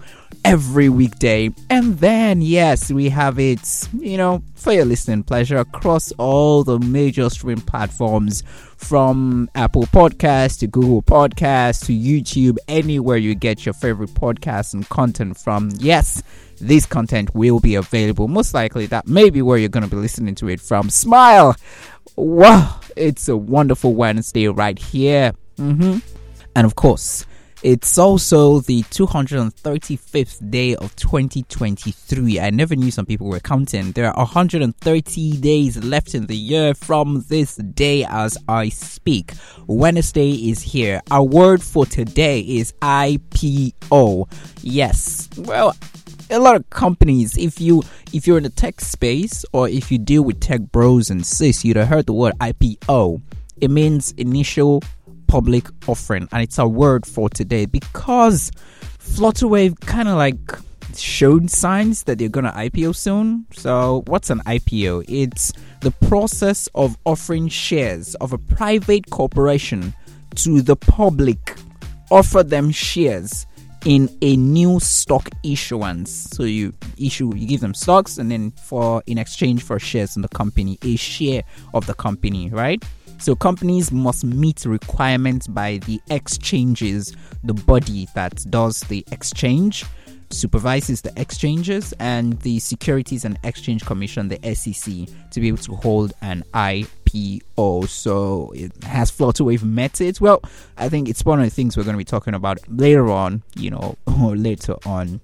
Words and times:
every 0.45 0.89
weekday. 0.89 1.51
And 1.71 1.99
then, 1.99 2.41
yes, 2.41 2.91
we 2.91 3.09
have 3.11 3.39
it, 3.39 3.89
you 3.93 4.17
know, 4.17 4.43
for 4.55 4.73
your 4.73 4.85
listening 4.85 5.23
pleasure 5.23 5.59
across 5.59 6.13
all 6.13 6.65
the 6.65 6.79
major 6.79 7.29
stream 7.31 7.61
platforms 7.61 8.43
from 8.77 9.51
Apple 9.55 9.85
Podcasts 9.85 10.59
to 10.61 10.67
Google 10.67 11.03
Podcasts 11.03 11.85
to 11.87 11.93
YouTube, 11.93 12.59
anywhere 12.69 13.17
you 13.17 13.35
get 13.35 13.67
your 13.67 13.73
favorite 13.73 14.11
podcasts 14.11 14.73
and 14.73 14.89
content 14.89 15.37
from. 15.37 15.71
Yes, 15.79 16.23
this 16.61 16.87
content 16.87 17.35
will 17.35 17.61
be 17.61 17.75
available. 17.75 18.29
Most 18.29 18.55
likely, 18.55 18.87
that 18.87 19.07
may 19.07 19.31
be 19.31 19.43
where 19.43 19.59
you're 19.59 19.69
going 19.69 19.85
to 19.85 19.91
be 19.91 19.97
listening 19.97 20.35
to 20.37 20.49
it 20.49 20.61
from. 20.61 20.91
Smile! 20.91 21.57
Wow, 22.17 22.81
it's 22.97 23.29
a 23.29 23.37
wonderful 23.37 23.95
Wednesday 23.95 24.49
right 24.49 24.79
here. 24.79 25.33
Mm-hmm. 25.57 25.99
And 26.57 26.67
of 26.67 26.75
course, 26.75 27.27
it's 27.63 27.99
also 27.99 28.61
the 28.61 28.83
235th 28.85 30.51
day 30.51 30.77
of 30.77 30.95
2023. 30.95 32.39
I 32.39 32.51
never 32.51 32.77
knew 32.77 32.91
some 32.93 33.05
people 33.05 33.27
were 33.27 33.41
counting. 33.41 33.91
There 33.93 34.07
are 34.07 34.17
130 34.17 35.37
days 35.39 35.83
left 35.83 36.15
in 36.15 36.27
the 36.27 36.37
year 36.37 36.75
from 36.75 37.25
this 37.29 37.57
day 37.57 38.05
as 38.05 38.39
I 38.49 38.69
speak. 38.69 39.33
Wednesday 39.67 40.51
is 40.51 40.63
here. 40.63 41.03
Our 41.11 41.25
word 41.25 41.61
for 41.63 41.85
today 41.85 42.41
is 42.41 42.73
IPO. 42.81 44.31
Yes. 44.63 45.29
Well, 45.37 45.75
a 46.31 46.39
lot 46.39 46.57
of 46.57 46.71
companies 46.71 47.37
if 47.37 47.61
you 47.61 47.83
if 48.13 48.27
you're 48.27 48.37
in 48.37 48.45
the 48.45 48.51
tech 48.51 48.81
space 48.81 49.45
or 49.53 49.69
if 49.69 49.91
you 49.91 49.99
deal 49.99 50.23
with 50.23 50.39
tech 50.41 50.61
bros 50.61 51.09
and 51.09 51.27
sis 51.27 51.65
you'd 51.65 51.79
have 51.79 51.89
heard 51.89 52.05
the 52.05 52.13
word 52.13 52.35
ipo 52.41 53.19
it 53.63 53.71
means 53.71 54.13
initial 54.19 54.83
public 55.29 55.67
offering, 55.87 56.29
and 56.33 56.43
it's 56.43 56.59
a 56.59 56.67
word 56.67 57.07
for 57.07 57.29
today 57.29 57.67
because 57.67 58.51
Flutterwave 58.99 59.79
kind 59.81 60.09
of 60.09 60.17
like 60.17 60.39
showed 60.97 61.51
signs 61.51 62.03
that 62.05 62.19
they're 62.19 62.29
gonna 62.29 62.53
IPO 62.53 62.97
soon. 62.97 63.47
So, 63.53 64.03
what's 64.07 64.31
an 64.31 64.41
IPO? 64.41 65.05
It's 65.09 65.53
the 65.81 65.93
process 66.09 66.69
of 66.75 66.97
offering 67.05 67.49
shares 67.49 68.15
of 68.17 68.33
a 68.33 68.39
private 68.39 69.11
corporation 69.11 69.95
to 70.37 70.63
the 70.63 70.77
public, 70.77 71.57
offer 72.11 72.43
them 72.43 72.71
shares 72.71 73.47
in 73.85 74.09
a 74.23 74.37
new 74.37 74.81
stock 74.81 75.29
issuance. 75.45 76.11
So 76.11 76.43
you 76.43 76.73
issue, 76.99 77.33
you 77.35 77.47
give 77.47 77.61
them 77.61 77.75
stocks, 77.75 78.19
and 78.19 78.31
then 78.31 78.51
for 78.53 79.03
in 79.07 79.19
exchange 79.19 79.63
for 79.63 79.79
shares 79.79 80.17
in 80.17 80.23
the 80.23 80.29
company, 80.29 80.79
a 80.83 80.97
share 80.97 81.43
of 81.75 81.87
the 81.87 81.95
company, 81.95 82.51
right? 82.51 82.83
So 83.19 83.35
companies 83.35 83.91
must 83.91 84.25
meet 84.25 84.65
requirements 84.65 85.47
by 85.47 85.79
the 85.79 86.01
exchanges, 86.11 87.15
the 87.43 87.55
body 87.55 88.09
that 88.15 88.45
does 88.51 88.81
the 88.83 89.05
exchange 89.11 89.85
supervises 90.31 91.01
the 91.01 91.13
exchanges 91.17 91.93
and 91.99 92.39
the 92.41 92.59
Securities 92.59 93.25
and 93.25 93.39
Exchange 93.45 93.85
Commission, 93.85 94.29
the 94.29 94.55
SEC, 94.55 95.09
to 95.31 95.41
be 95.41 95.49
able 95.49 95.59
to 95.59 95.75
hold 95.77 96.13
an 96.21 96.45
IPO. 96.55 97.89
So 97.89 98.53
it 98.55 98.73
has 98.85 99.11
Flutterwave 99.11 99.63
met 99.63 100.01
it. 100.01 100.21
Well, 100.21 100.43
I 100.77 100.89
think 100.89 101.09
it's 101.09 101.25
one 101.25 101.39
of 101.39 101.45
the 101.45 101.51
things 101.51 101.77
we're 101.77 101.85
going 101.85 101.95
to 101.95 101.99
be 101.99 102.05
talking 102.05 102.35
about 102.35 102.59
later 102.69 103.11
on, 103.11 103.43
you 103.57 103.71
know, 103.71 103.97
or 104.23 104.37
later 104.37 104.77
on. 104.87 105.21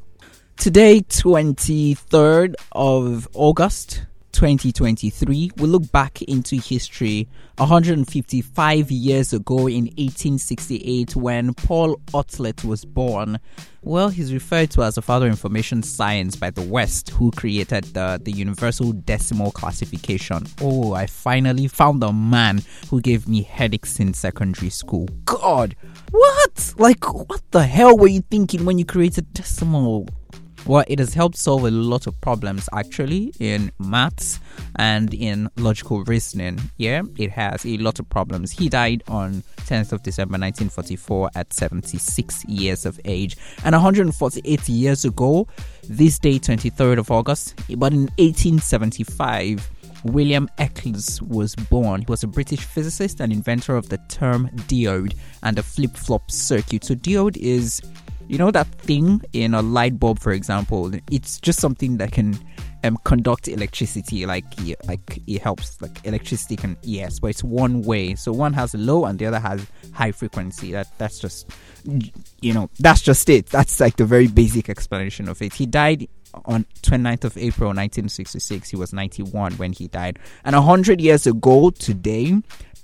Today, 0.57 1.01
23rd 1.01 2.55
of 2.73 3.29
August 3.35 4.07
2023, 4.35 5.53
we 5.57 5.67
look 5.67 5.91
back 5.93 6.21
into 6.23 6.57
history 6.57 7.29
155 7.57 8.91
years 8.91 9.33
ago 9.33 9.69
in 9.69 9.85
1868 9.85 11.15
when 11.15 11.55
Paul 11.55 12.01
Otlet 12.13 12.65
was 12.65 12.85
born. 12.85 13.39
Well, 13.83 14.09
he's 14.09 14.33
referred 14.35 14.71
to 14.73 14.83
as 14.83 14.97
the 14.97 15.03
father 15.03 15.27
of 15.27 15.33
information 15.33 15.85
science 15.85 16.35
by 16.35 16.51
the 16.51 16.63
West, 16.63 17.11
who 17.11 17.31
created 17.31 17.85
the, 17.85 18.21
the 18.23 18.33
universal 18.33 18.93
decimal 18.93 19.53
classification. 19.53 20.47
Oh, 20.61 20.95
I 20.95 21.07
finally 21.07 21.69
found 21.69 22.03
a 22.03 22.13
man 22.13 22.63
who 22.91 23.01
gave 23.01 23.29
me 23.29 23.43
headaches 23.43 24.01
in 24.01 24.15
secondary 24.15 24.71
school. 24.71 25.09
God, 25.27 25.77
what? 26.11 26.75
Like, 26.77 27.05
what 27.13 27.43
the 27.53 27.63
hell 27.63 27.97
were 27.97 28.09
you 28.09 28.23
thinking 28.23 28.65
when 28.65 28.79
you 28.79 28.85
created 28.85 29.33
decimal? 29.33 30.09
Well, 30.67 30.85
it 30.89 30.99
has 30.99 31.13
helped 31.13 31.37
solve 31.37 31.65
a 31.65 31.71
lot 31.71 32.07
of 32.07 32.19
problems 32.23 32.71
actually 32.73 33.35
in 33.39 33.71
maths 33.79 34.41
and 34.77 35.13
in 35.13 35.51
logical 35.57 36.05
reasoning. 36.05 36.59
Yeah, 36.79 37.03
it 37.19 37.31
has 37.33 37.67
a 37.67 37.77
lot 37.77 37.99
of 37.99 38.09
problems. 38.09 38.51
He 38.51 38.71
died 38.71 39.03
on 39.07 39.43
10th 39.67 39.93
of 39.93 40.03
December 40.03 40.39
1944 40.39 41.31
at 41.35 41.53
76 41.53 42.47
years 42.47 42.87
of 42.87 42.99
age. 43.05 43.37
And 43.65 43.75
148 43.75 44.69
years 44.71 45.05
ago, 45.05 45.47
this 45.87 46.19
day, 46.19 46.39
23rd 46.39 46.99
of 46.99 47.11
August, 47.11 47.57
but 47.77 47.93
in 47.93 48.09
1875, 48.17 49.71
William 50.05 50.49
Eccles 50.59 51.21
was 51.23 51.55
born. 51.55 52.01
He 52.01 52.07
was 52.09 52.23
a 52.23 52.27
British 52.27 52.61
physicist 52.61 53.21
and 53.21 53.33
inventor 53.33 53.77
of 53.77 53.89
the 53.89 53.99
term 54.09 54.49
diode 54.69 55.15
and 55.43 55.57
the 55.57 55.63
flip 55.63 55.97
flop 55.97 56.31
circuit. 56.31 56.85
So, 56.85 56.95
diode 56.95 57.37
is 57.39 57.81
you 58.29 58.39
know 58.39 58.51
that 58.51 58.67
thing 58.67 59.23
in 59.33 59.55
a 59.55 59.63
light 59.63 59.99
bulb 59.99 60.19
for 60.19 60.33
example? 60.33 60.93
It's 61.11 61.41
just 61.41 61.61
something 61.61 61.99
that 61.99 62.13
can 62.13 62.39
um, 62.85 62.99
conduct 63.05 63.49
electricity. 63.49 64.27
Like 64.27 64.45
like 64.87 65.21
it 65.27 65.43
helps 65.43 65.81
like 65.81 66.05
electricity 66.05 66.57
can 66.57 66.77
yes 66.83 67.19
but 67.19 67.29
it's 67.29 67.45
one 67.45 67.83
way. 67.83 68.15
So 68.15 68.33
one 68.33 68.53
has 68.53 68.75
low 68.75 69.05
and 69.07 69.19
the 69.19 69.27
other 69.27 69.41
has 69.41 69.67
high 69.93 70.13
frequency. 70.13 70.73
That 70.73 70.89
that's 70.99 71.19
just 71.19 71.51
you 72.41 72.53
know 72.53 72.71
that's 72.79 73.03
just 73.03 73.29
it. 73.29 73.47
That's 73.47 73.81
like 73.81 73.97
the 73.97 74.05
very 74.05 74.29
basic 74.29 74.69
explanation 74.69 75.29
of 75.29 75.41
it. 75.43 75.55
He 75.55 75.67
died 75.67 76.09
on 76.47 76.67
29th 76.83 77.23
of 77.25 77.39
April 77.39 77.69
1966 77.69 78.69
he 78.69 78.77
was 78.77 78.93
91 78.93 79.53
when 79.55 79.73
he 79.73 79.87
died. 79.89 80.19
And 80.45 80.57
100 80.57 81.01
years 81.01 81.27
ago 81.27 81.71
today 81.71 82.35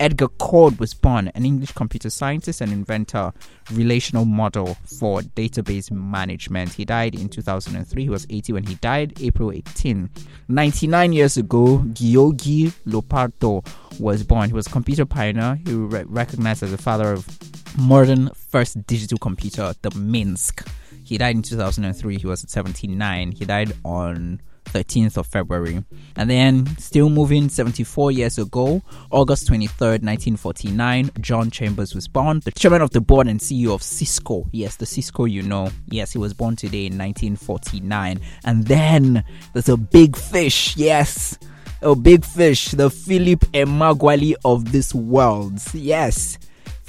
Edgar 0.00 0.28
Codd 0.38 0.80
was 0.80 0.94
born, 0.94 1.28
an 1.34 1.44
English 1.44 1.72
computer 1.72 2.08
scientist 2.08 2.62
and 2.62 2.72
inventor, 2.72 3.34
relational 3.70 4.24
model 4.24 4.78
for 4.98 5.20
database 5.20 5.90
management. 5.90 6.72
He 6.72 6.86
died 6.86 7.14
in 7.14 7.28
2003. 7.28 8.02
He 8.02 8.08
was 8.08 8.26
80 8.30 8.54
when 8.54 8.64
he 8.64 8.76
died, 8.76 9.20
April 9.20 9.52
18. 9.52 10.08
99 10.48 11.12
years 11.12 11.36
ago, 11.36 11.84
György 11.88 12.72
Lopato 12.86 13.62
was 14.00 14.22
born. 14.22 14.48
He 14.48 14.54
was 14.54 14.66
a 14.66 14.70
computer 14.70 15.04
pioneer. 15.04 15.60
He 15.66 15.74
was 15.74 16.06
recognized 16.06 16.62
as 16.62 16.70
the 16.70 16.78
father 16.78 17.12
of 17.12 17.28
modern 17.78 18.30
first 18.34 18.86
digital 18.86 19.18
computer, 19.18 19.74
the 19.82 19.90
Minsk. 19.90 20.66
He 21.04 21.18
died 21.18 21.36
in 21.36 21.42
2003. 21.42 22.16
He 22.16 22.26
was 22.26 22.40
79. 22.48 23.32
He 23.32 23.44
died 23.44 23.74
on 23.84 24.40
13th 24.72 25.16
of 25.16 25.26
February. 25.26 25.84
And 26.16 26.30
then, 26.30 26.66
still 26.78 27.10
moving 27.10 27.48
74 27.48 28.12
years 28.12 28.38
ago, 28.38 28.82
August 29.10 29.48
23rd, 29.48 30.02
1949, 30.02 31.10
John 31.20 31.50
Chambers 31.50 31.94
was 31.94 32.08
born, 32.08 32.40
the 32.44 32.52
chairman 32.52 32.82
of 32.82 32.90
the 32.90 33.00
board 33.00 33.26
and 33.28 33.40
CEO 33.40 33.74
of 33.74 33.82
Cisco. 33.82 34.48
Yes, 34.52 34.76
the 34.76 34.86
Cisco 34.86 35.24
you 35.24 35.42
know. 35.42 35.70
Yes, 35.86 36.12
he 36.12 36.18
was 36.18 36.34
born 36.34 36.56
today 36.56 36.86
in 36.86 36.98
1949. 36.98 38.20
And 38.44 38.66
then, 38.66 39.24
there's 39.52 39.68
a 39.68 39.76
big 39.76 40.16
fish. 40.16 40.76
Yes. 40.76 41.38
a 41.82 41.94
big 41.94 42.24
fish, 42.24 42.72
the 42.72 42.90
Philip 42.90 43.40
Emeagwali 43.52 44.34
of 44.44 44.72
this 44.72 44.94
world. 44.94 45.58
Yes. 45.72 46.38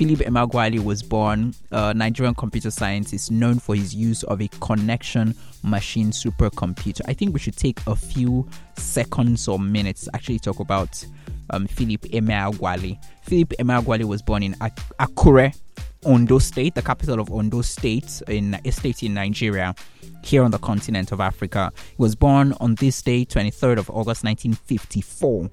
Philip 0.01 0.21
Emeagwali 0.21 0.83
was 0.83 1.03
born 1.03 1.53
a 1.69 1.93
Nigerian 1.93 2.33
computer 2.33 2.71
scientist 2.71 3.29
known 3.29 3.59
for 3.59 3.75
his 3.75 3.93
use 3.93 4.23
of 4.23 4.41
a 4.41 4.47
connection 4.59 5.35
machine 5.63 6.09
supercomputer. 6.09 7.01
I 7.05 7.13
think 7.13 7.33
we 7.33 7.39
should 7.39 7.55
take 7.55 7.79
a 7.85 7.95
few 7.95 8.49
seconds 8.75 9.47
or 9.47 9.59
minutes 9.59 10.05
to 10.05 10.15
actually 10.15 10.39
talk 10.39 10.59
about 10.59 11.05
um, 11.51 11.67
Philip 11.67 12.01
Emeagwali. 12.01 12.97
Philip 13.25 13.49
Emeagwali 13.59 14.05
was 14.05 14.23
born 14.23 14.41
in 14.41 14.55
Akure, 14.55 15.55
Ondo 16.03 16.39
State, 16.39 16.73
the 16.73 16.81
capital 16.81 17.19
of 17.19 17.31
Ondo 17.31 17.61
State, 17.61 18.23
in 18.27 18.59
a 18.65 18.71
state 18.71 19.03
in 19.03 19.13
Nigeria, 19.13 19.75
here 20.23 20.41
on 20.41 20.49
the 20.49 20.57
continent 20.57 21.11
of 21.11 21.21
Africa. 21.21 21.71
He 21.89 22.01
was 22.01 22.15
born 22.15 22.55
on 22.59 22.73
this 22.73 23.03
day, 23.03 23.23
23rd 23.23 23.77
of 23.77 23.87
August 23.91 24.23
1954. 24.23 25.47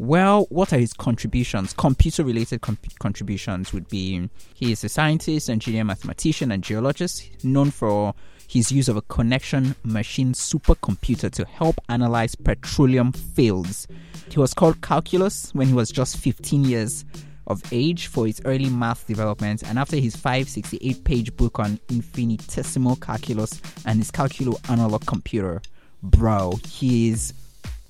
Well, 0.00 0.46
what 0.50 0.72
are 0.72 0.78
his 0.78 0.92
contributions? 0.92 1.72
Computer 1.72 2.22
related 2.22 2.60
contributions 2.60 3.72
would 3.72 3.88
be 3.88 4.30
he 4.54 4.70
is 4.70 4.84
a 4.84 4.88
scientist, 4.88 5.50
engineer, 5.50 5.82
mathematician, 5.82 6.52
and 6.52 6.62
geologist 6.62 7.44
known 7.44 7.72
for 7.72 8.14
his 8.46 8.70
use 8.70 8.88
of 8.88 8.96
a 8.96 9.02
connection 9.02 9.74
machine 9.82 10.34
supercomputer 10.34 11.30
to 11.32 11.44
help 11.46 11.80
analyze 11.88 12.36
petroleum 12.36 13.10
fields. 13.10 13.88
He 14.30 14.38
was 14.38 14.54
called 14.54 14.80
Calculus 14.82 15.52
when 15.52 15.66
he 15.66 15.74
was 15.74 15.90
just 15.90 16.16
15 16.18 16.64
years 16.64 17.04
of 17.48 17.60
age 17.72 18.06
for 18.06 18.26
his 18.26 18.40
early 18.44 18.70
math 18.70 19.04
development, 19.08 19.64
and 19.64 19.80
after 19.80 19.96
his 19.96 20.14
568 20.14 21.02
page 21.02 21.36
book 21.36 21.58
on 21.58 21.80
infinitesimal 21.88 22.96
calculus 22.96 23.60
and 23.84 23.98
his 23.98 24.12
calculo 24.12 24.58
analog 24.70 25.04
computer, 25.06 25.60
bro, 26.04 26.52
he 26.68 27.08
is 27.08 27.32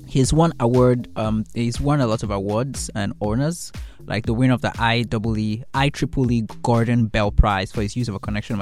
he's 0.07 0.33
won 0.33 0.53
award 0.61 1.09
um 1.17 1.45
he's 1.55 1.81
won 1.81 2.01
a 2.01 2.07
lot 2.07 2.23
of 2.23 2.31
awards 2.31 2.91
and 2.95 3.13
honors 3.21 3.73
like 4.09 4.27
the 4.27 4.35
winner 4.35 4.55
of 4.55 4.63
the 4.63 4.69
IEEE 4.69 6.63
Gordon 6.63 7.07
Bell 7.07 7.31
Prize 7.31 7.71
for 7.71 7.83
his 7.83 7.95
use 7.95 8.09
of 8.09 8.15
a 8.15 8.19
connection 8.19 8.59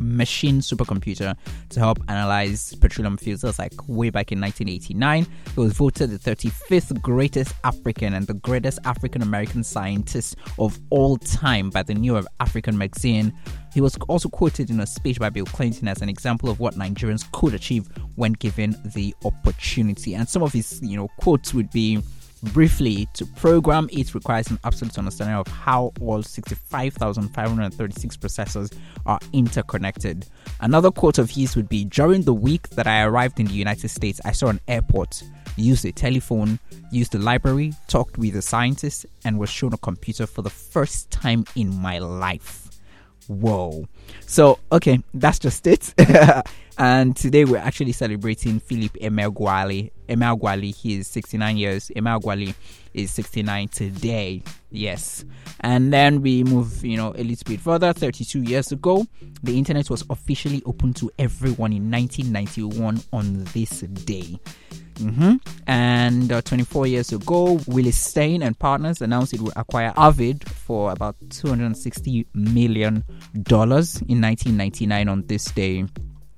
machine 0.00 0.60
supercomputer 0.60 1.36
to 1.68 1.80
help 1.80 1.98
analyze 2.08 2.74
petroleum 2.76 3.18
was 3.22 3.58
like 3.58 3.72
way 3.86 4.10
back 4.10 4.32
in 4.32 4.40
1989. 4.40 5.26
He 5.54 5.60
was 5.60 5.74
voted 5.74 6.10
the 6.10 6.18
35th 6.18 7.00
greatest 7.02 7.52
African 7.64 8.14
and 8.14 8.26
the 8.26 8.34
greatest 8.34 8.78
African 8.84 9.22
American 9.22 9.62
scientist 9.62 10.36
of 10.58 10.78
all 10.88 11.18
time 11.18 11.70
by 11.70 11.82
the 11.82 11.94
New 11.94 12.20
African 12.40 12.78
magazine. 12.78 13.32
He 13.74 13.80
was 13.80 13.96
also 14.08 14.28
quoted 14.28 14.70
in 14.70 14.80
a 14.80 14.86
speech 14.86 15.20
by 15.20 15.30
Bill 15.30 15.44
Clinton 15.44 15.86
as 15.88 16.02
an 16.02 16.08
example 16.08 16.48
of 16.48 16.58
what 16.58 16.74
Nigerians 16.74 17.30
could 17.32 17.54
achieve 17.54 17.88
when 18.16 18.32
given 18.32 18.74
the 18.94 19.14
opportunity. 19.24 20.14
And 20.14 20.28
some 20.28 20.42
of 20.42 20.52
his, 20.52 20.80
you 20.82 20.96
know, 20.96 21.08
quotes 21.18 21.54
would 21.54 21.70
be 21.70 22.00
briefly 22.42 23.08
to 23.14 23.26
program 23.26 23.88
it 23.92 24.14
requires 24.14 24.50
an 24.50 24.58
absolute 24.64 24.98
understanding 24.98 25.36
of 25.36 25.46
how 25.46 25.92
all 26.00 26.22
65,536 26.22 28.16
processors 28.16 28.76
are 29.06 29.18
interconnected. 29.32 30.26
Another 30.60 30.90
quote 30.90 31.18
of 31.18 31.30
his 31.30 31.56
would 31.56 31.68
be 31.68 31.84
During 31.84 32.22
the 32.22 32.34
week 32.34 32.68
that 32.70 32.86
I 32.86 33.02
arrived 33.02 33.40
in 33.40 33.46
the 33.46 33.54
United 33.54 33.88
States, 33.88 34.20
I 34.24 34.32
saw 34.32 34.48
an 34.48 34.60
airport, 34.68 35.22
used 35.56 35.84
a 35.84 35.92
telephone, 35.92 36.58
used 36.90 37.14
a 37.14 37.18
library, 37.18 37.72
talked 37.88 38.18
with 38.18 38.36
a 38.36 38.42
scientist, 38.42 39.06
and 39.24 39.38
was 39.38 39.50
shown 39.50 39.72
a 39.72 39.78
computer 39.78 40.26
for 40.26 40.42
the 40.42 40.50
first 40.50 41.10
time 41.10 41.44
in 41.56 41.74
my 41.80 41.98
life 41.98 42.59
whoa. 43.28 43.86
So, 44.26 44.58
okay, 44.72 45.00
that's 45.14 45.38
just 45.38 45.66
it. 45.66 45.94
and 46.78 47.16
today 47.16 47.44
we're 47.44 47.58
actually 47.58 47.92
celebrating 47.92 48.60
Philip 48.60 48.92
Emeagwali. 48.94 49.90
Emeagwali, 50.08 50.74
he 50.74 50.98
is 50.98 51.08
69 51.08 51.56
years. 51.56 51.90
Emeagwali 51.94 52.54
is 52.94 53.10
69 53.12 53.68
today. 53.68 54.42
Yes. 54.70 55.24
And 55.60 55.92
then 55.92 56.22
we 56.22 56.44
move, 56.44 56.84
you 56.84 56.96
know, 56.96 57.12
a 57.16 57.22
little 57.22 57.44
bit 57.46 57.60
further. 57.60 57.92
32 57.92 58.42
years 58.42 58.72
ago, 58.72 59.06
the 59.42 59.56
internet 59.56 59.90
was 59.90 60.04
officially 60.10 60.62
open 60.66 60.94
to 60.94 61.10
everyone 61.18 61.72
in 61.72 61.90
1991 61.90 63.02
on 63.12 63.44
this 63.52 63.80
day. 63.80 64.38
Mm-hmm. 64.94 65.36
And 65.66 66.32
uh, 66.32 66.42
24 66.42 66.86
years 66.86 67.12
ago, 67.12 67.58
Willis 67.66 67.98
Stein 67.98 68.42
and 68.42 68.58
partners 68.58 69.00
announced 69.00 69.32
it 69.32 69.40
would 69.40 69.56
acquire 69.56 69.92
Avid 69.96 70.44
for 70.70 70.92
about 70.92 71.16
260 71.30 72.28
million 72.32 73.02
dollars 73.42 73.96
in 74.02 74.20
1999 74.20 75.08
on 75.08 75.26
this 75.26 75.46
day. 75.46 75.84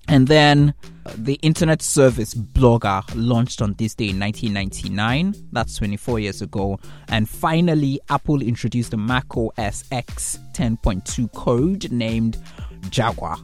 And 0.08 0.26
then 0.26 0.73
uh, 1.05 1.12
the 1.19 1.34
internet 1.43 1.82
service 1.82 2.32
Blogger 2.32 3.02
launched 3.14 3.61
on 3.61 3.75
this 3.75 3.94
day 3.94 4.08
in 4.08 4.19
1999. 4.19 5.34
That's 5.52 5.76
24 5.76 6.20
years 6.20 6.40
ago. 6.40 6.79
And 7.08 7.29
finally, 7.29 8.00
Apple 8.08 8.40
introduced 8.40 8.93
the 8.93 8.96
Mac 8.96 9.37
OS 9.37 9.84
X 9.93 10.38
10.2 10.55 11.31
code 11.34 11.93
named 11.93 12.38
Jaguar 12.88 13.37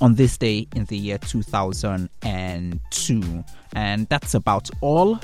on 0.00 0.14
this 0.14 0.38
day 0.38 0.68
in 0.76 0.84
the 0.84 0.96
year 0.96 1.18
2002. 1.18 3.44
And 3.74 4.08
that's 4.08 4.34
about 4.34 4.70
all. 4.80 5.18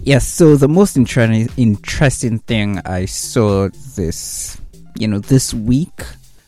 Yes, 0.00 0.26
so 0.26 0.56
the 0.56 0.68
most 0.68 0.96
inter- 0.96 1.46
interesting 1.56 2.38
thing 2.38 2.80
I 2.84 3.04
saw 3.04 3.68
this, 3.94 4.60
you 4.96 5.08
know, 5.08 5.18
this 5.18 5.54
week, 5.54 6.02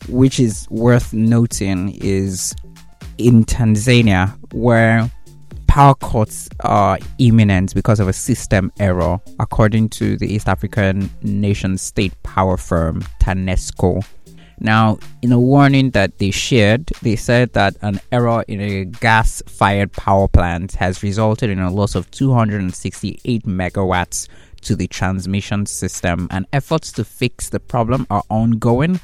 which 0.07 0.39
is 0.39 0.67
worth 0.69 1.13
noting, 1.13 1.95
is 2.01 2.55
in 3.17 3.45
Tanzania, 3.45 4.35
where 4.53 5.09
power 5.67 5.95
cuts 5.95 6.47
are 6.61 6.97
imminent 7.17 7.73
because 7.73 7.99
of 7.99 8.07
a 8.07 8.13
system 8.13 8.71
error, 8.79 9.19
according 9.39 9.89
to 9.89 10.17
the 10.17 10.33
East 10.33 10.47
African 10.47 11.09
nation 11.21 11.77
state 11.77 12.13
power 12.23 12.57
firm 12.57 13.01
TANESCO. 13.19 14.05
Now, 14.59 14.99
in 15.21 15.31
a 15.33 15.39
warning 15.39 15.91
that 15.91 16.17
they 16.17 16.31
shared, 16.31 16.85
they 17.01 17.17
said 17.17 17.51
that 17.53 17.75
an 17.81 17.99
error 18.11 18.45
in 18.47 18.61
a 18.61 18.85
gas 18.85 19.43
fired 19.47 19.91
power 19.91 20.29
plant 20.29 20.73
has 20.75 21.03
resulted 21.03 21.49
in 21.49 21.59
a 21.59 21.69
loss 21.69 21.93
of 21.93 22.09
268 22.11 23.45
megawatts 23.45 24.29
to 24.65 24.75
the 24.75 24.87
transmission 24.87 25.65
system, 25.65 26.27
and 26.31 26.45
efforts 26.53 26.91
to 26.93 27.03
fix 27.03 27.49
the 27.49 27.59
problem 27.59 28.05
are 28.09 28.23
ongoing. 28.29 28.99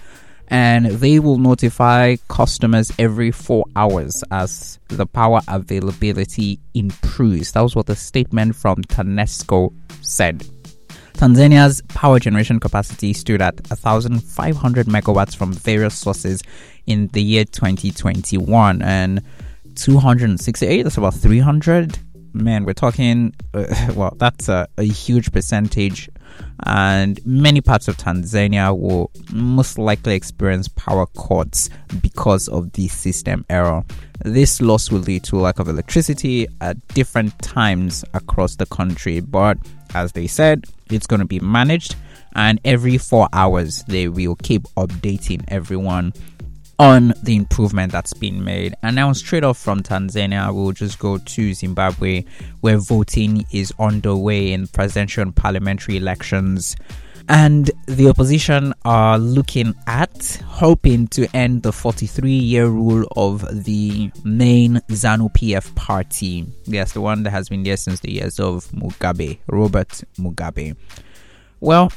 And 0.48 0.88
they 0.88 1.19
will 1.19 1.38
notify 1.38 2.18
customers 2.28 2.92
every 3.00 3.31
four 3.31 3.66
hours 3.78 4.22
as 4.31 4.80
the 4.90 5.06
power 5.06 5.40
availability 5.48 6.60
improves. 6.74 7.54
That 7.54 7.62
was 7.62 7.74
what 7.74 7.86
the 7.86 7.96
statement 7.96 8.58
from 8.58 8.84
TANESCO 8.84 9.74
said. 10.02 10.44
Tanzania's 11.13 11.81
power 11.90 12.20
generation 12.20 12.60
capacity 12.60 13.13
stood 13.13 13.41
at 13.41 13.56
1,500 13.70 14.88
megawatts 14.88 15.36
from 15.36 15.53
various 15.53 15.96
sources 15.96 16.41
in 16.86 17.08
the 17.13 17.22
year 17.22 17.46
2021 17.46 18.82
and 18.82 19.22
268, 19.75 20.84
that's 20.84 20.98
about 20.98 21.13
300. 21.13 21.98
Man, 22.34 22.64
we're 22.66 22.74
talking, 22.74 23.34
uh, 23.54 23.66
well, 23.96 24.14
that's 24.18 24.48
a, 24.50 24.68
a 24.78 24.84
huge 24.84 25.32
percentage. 25.32 26.10
And 26.64 27.20
many 27.26 27.60
parts 27.62 27.88
of 27.88 27.98
Tanzania 27.98 28.78
will 28.78 29.12
most 29.32 29.78
likely 29.78 30.16
experience 30.16 30.68
power 30.70 31.06
cuts 31.08 31.70
because 32.02 32.48
of 32.48 32.72
the 32.74 32.88
system 32.88 33.46
error. 33.50 33.84
This 34.24 34.62
loss 34.62 34.92
will 34.92 35.00
lead 35.00 35.24
to 35.26 35.38
lack 35.38 35.60
of 35.60 35.68
electricity 35.68 36.48
at 36.62 36.88
different 36.90 37.38
times 37.42 38.06
across 38.14 38.56
the 38.56 38.66
country, 38.68 39.20
but 39.20 39.58
as 39.94 40.14
they 40.14 40.28
said, 40.28 40.66
it's 40.90 41.08
going 41.08 41.20
to 41.20 41.26
be 41.26 41.40
managed, 41.40 41.96
and 42.36 42.62
every 42.64 42.98
four 42.98 43.28
hours, 43.34 43.84
they 43.88 44.08
will 44.08 44.36
keep 44.36 44.64
updating 44.78 45.44
everyone 45.48 46.14
on 46.82 47.14
the 47.22 47.36
improvement 47.36 47.92
that's 47.92 48.14
been 48.14 48.44
made. 48.44 48.74
And 48.82 48.96
now, 48.96 49.14
straight 49.14 49.44
off 49.44 49.60
from 49.60 49.84
Tanzania, 49.84 50.52
we'll 50.52 50.72
just 50.72 50.98
go 50.98 51.20
to 51.20 51.54
Zimbabwe, 51.54 52.26
where 52.62 52.80
voting 52.80 53.46
is 53.52 53.72
underway 53.78 54.52
in 54.52 54.66
presidential 54.66 55.22
and 55.22 55.36
parliamentary 55.36 55.98
elections. 55.98 56.76
And 57.30 57.70
the 57.86 58.10
opposition 58.10 58.74
are 58.84 59.20
looking 59.20 59.76
at 59.86 60.42
hoping 60.48 61.08
to 61.10 61.28
end 61.36 61.62
the 61.62 61.72
43 61.72 62.32
year 62.32 62.66
rule 62.66 63.06
of 63.16 63.46
the 63.64 64.12
main 64.24 64.82
ZANU 64.90 65.32
PF 65.34 65.76
party. 65.76 66.48
Yes, 66.66 66.94
the 66.94 67.02
one 67.02 67.22
that 67.24 67.30
has 67.30 67.48
been 67.48 67.62
there 67.62 67.78
since 67.78 68.00
the 68.00 68.12
years 68.12 68.40
of 68.40 68.66
Mugabe, 68.70 69.38
Robert 69.46 70.04
Mugabe. 70.18 70.76
Well, 71.60 71.92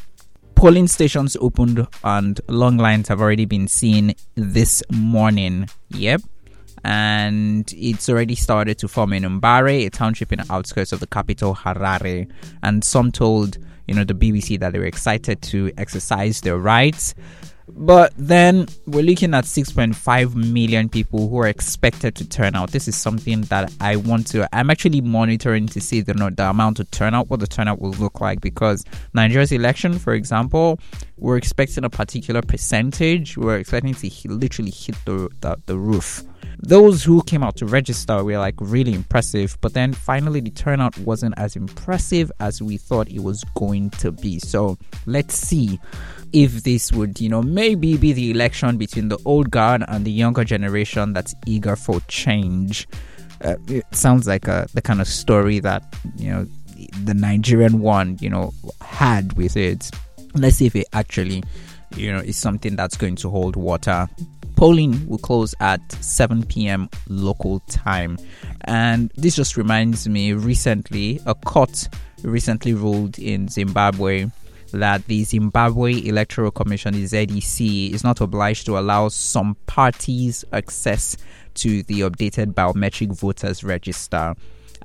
polling 0.64 0.88
stations 0.88 1.37
opened 1.42 1.87
and 2.04 2.40
long 2.49 2.78
lines 2.78 3.06
have 3.06 3.21
already 3.21 3.44
been 3.44 3.68
seen 3.68 4.14
this 4.35 4.83
morning. 4.90 5.68
Yep. 5.90 6.23
And 6.83 7.71
it's 7.76 8.09
already 8.09 8.35
started 8.35 8.78
to 8.78 8.88
form 8.88 9.12
in 9.12 9.25
Mbare, 9.25 9.85
a 9.85 9.90
township 9.90 10.33
in 10.33 10.38
the 10.38 10.50
outskirts 10.50 10.90
of 10.92 11.00
the 11.00 11.06
capital, 11.06 11.54
Harare. 11.54 12.26
And 12.62 12.83
some 12.83 13.12
told 13.12 13.59
you 13.87 13.94
know, 13.94 14.04
the 14.04 14.14
BBC 14.14 14.59
that 14.61 14.73
they 14.73 14.78
were 14.78 14.87
excited 14.87 15.42
to 15.42 15.71
exercise 15.76 16.40
their 16.40 16.56
rights. 16.56 17.14
But 17.76 18.12
then 18.16 18.66
we're 18.87 19.02
looking 19.02 19.35
at 19.35 19.45
6.5 19.45 20.35
million 20.35 20.88
people 20.88 21.28
who 21.28 21.38
are 21.40 21.49
expected 21.49 22.14
to 22.16 22.28
turn 22.28 22.54
out. 22.54 22.71
This 22.71 22.87
is 22.87 22.97
something 22.97 23.43
that 23.43 23.73
I 23.81 23.97
want 23.97 24.28
to, 24.28 24.49
I'm 24.54 24.71
actually 24.71 25.00
monitoring 25.00 25.66
to 25.69 25.81
see 25.81 26.00
the, 26.00 26.14
the 26.14 26.49
amount 26.49 26.78
of 26.78 26.90
turnout, 26.93 27.31
what 27.31 27.40
the 27.40 27.49
turnout 27.49 27.81
will 27.81 27.90
look 27.93 28.21
like. 28.21 28.40
Because 28.40 28.85
Nigeria's 29.12 29.50
election, 29.50 29.99
for 29.99 30.14
example, 30.14 30.78
we're 31.16 31.37
expecting 31.37 31.85
a 31.85 31.90
particular 31.90 32.43
percentage. 32.43 33.37
We're 33.37 33.59
expecting 33.59 33.95
to 33.95 34.11
literally 34.28 34.71
hit 34.71 34.97
the, 35.04 35.28
the, 35.40 35.57
the 35.66 35.76
roof. 35.76 36.23
Those 36.59 37.02
who 37.04 37.23
came 37.25 37.43
out 37.43 37.57
to 37.57 37.66
register 37.66 38.23
were 38.23 38.38
like 38.38 38.54
really 38.59 38.95
impressive, 38.95 39.59
but 39.61 39.75
then 39.75 39.93
finally 39.93 40.40
the 40.40 40.50
turnout 40.50 40.97
wasn't 40.99 41.35
as 41.37 41.57
impressive 41.57 42.31
as 42.40 42.62
we 42.62 42.76
thought 42.76 43.09
it 43.09 43.21
was 43.21 43.45
going 43.54 43.90
to 43.90 44.12
be. 44.12 44.38
So 44.38 44.78
let's 45.07 45.35
see 45.35 45.78
if 46.35 46.64
this 46.64 46.93
would, 46.93 47.21
you 47.21 47.29
know, 47.29 47.43
maybe 47.43 47.97
be 47.97 48.12
the 48.12 48.33
election 48.33 48.76
between 48.76 49.09
the 49.09 49.19
old 49.25 49.50
guard 49.53 49.85
and 49.87 50.05
the 50.05 50.11
younger 50.11 50.43
generation 50.43 51.12
that's 51.12 51.33
eager 51.47 51.76
for 51.76 52.00
change. 52.09 52.88
Uh, 53.41 53.55
it 53.69 53.85
sounds 53.93 54.26
like 54.26 54.49
a, 54.49 54.53
uh, 54.53 54.67
the 54.75 54.83
kind 54.83 55.00
of 55.00 55.07
story 55.07 55.61
that, 55.61 55.85
you 56.17 56.31
know, 56.31 56.45
the 57.05 57.14
Nigerian 57.14 57.81
one, 57.81 58.19
you 58.21 58.29
know, 58.29 58.53
had 58.81 59.35
with 59.35 59.57
it. 59.57 59.93
Let's 60.35 60.57
see 60.57 60.67
if 60.67 60.75
it 60.75 60.88
actually, 60.93 61.45
you 61.95 62.12
know, 62.12 62.19
is 62.19 62.37
something 62.37 62.75
that's 62.75 62.97
going 62.97 63.14
to 63.17 63.31
hold 63.31 63.55
water. 63.55 64.09
Polling 64.57 65.07
will 65.07 65.19
close 65.19 65.55
at 65.61 65.81
7 65.93 66.45
p.m. 66.47 66.88
local 67.09 67.61
time. 67.69 68.19
And 68.62 69.12
this 69.14 69.37
just 69.37 69.57
reminds 69.57 70.09
me 70.09 70.33
recently, 70.33 71.21
a 71.26 71.35
court 71.37 71.88
recently 72.25 72.75
ruled 72.75 73.21
in 73.21 73.47
Zimbabwe 73.47 74.31
that 74.75 75.07
the 75.07 75.25
Zimbabwe 75.25 76.07
Electoral 76.07 76.50
Commission, 76.50 76.95
the 76.95 77.04
ZEC, 77.04 77.93
is 77.93 78.04
not 78.04 78.21
obliged 78.21 78.66
to 78.66 78.78
allow 78.78 79.09
some 79.09 79.57
parties 79.66 80.45
access 80.52 81.16
to 81.54 81.83
the 81.85 82.00
updated 82.00 82.54
biometric 82.54 83.16
voters 83.16 83.62
register. 83.64 84.35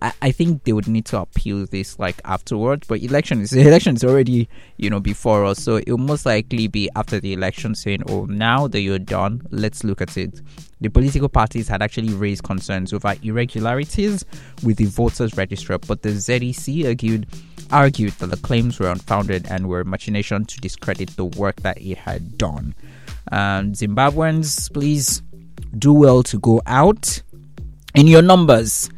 I, 0.01 0.13
I 0.21 0.31
think 0.31 0.63
they 0.63 0.73
would 0.73 0.87
need 0.87 1.05
to 1.05 1.19
appeal 1.19 1.65
this 1.65 1.99
like 1.99 2.21
afterwards, 2.25 2.87
but 2.87 3.01
election 3.01 3.41
is 3.41 3.53
election 3.69 3.95
is 3.95 4.03
already 4.03 4.49
you 4.77 4.89
know 4.89 4.99
before 4.99 5.45
us, 5.45 5.59
so 5.59 5.75
it 5.75 5.89
will 5.89 5.97
most 5.97 6.25
likely 6.25 6.67
be 6.67 6.89
after 6.95 7.19
the 7.19 7.33
election 7.33 7.75
saying, 7.75 8.03
"Oh, 8.07 8.25
now 8.25 8.67
that 8.67 8.81
you're 8.81 8.99
done, 8.99 9.41
let's 9.51 9.83
look 9.83 10.01
at 10.01 10.17
it." 10.17 10.41
The 10.81 10.89
political 10.89 11.27
parties 11.27 11.67
had 11.67 11.81
actually 11.81 12.13
raised 12.13 12.43
concerns 12.43 12.93
over 12.93 13.13
irregularities 13.21 14.23
with 14.63 14.77
the 14.77 14.85
voters 14.85 15.35
register, 15.35 15.77
but 15.77 16.01
the 16.01 16.09
ZEC 16.09 16.85
argued 16.85 17.27
argued 17.71 18.13
that 18.13 18.27
the 18.27 18.37
claims 18.37 18.79
were 18.79 18.89
unfounded 18.89 19.45
and 19.49 19.67
were 19.67 19.83
machination 19.83 20.45
to 20.45 20.59
discredit 20.59 21.09
the 21.17 21.25
work 21.25 21.57
that 21.61 21.79
it 21.79 21.97
had 21.97 22.37
done. 22.37 22.73
Um, 23.31 23.73
Zimbabweans, 23.73 24.73
please 24.73 25.21
do 25.77 25.93
well 25.93 26.23
to 26.23 26.39
go 26.39 26.61
out 26.65 27.21
in 27.93 28.07
your 28.07 28.21
numbers 28.21 28.89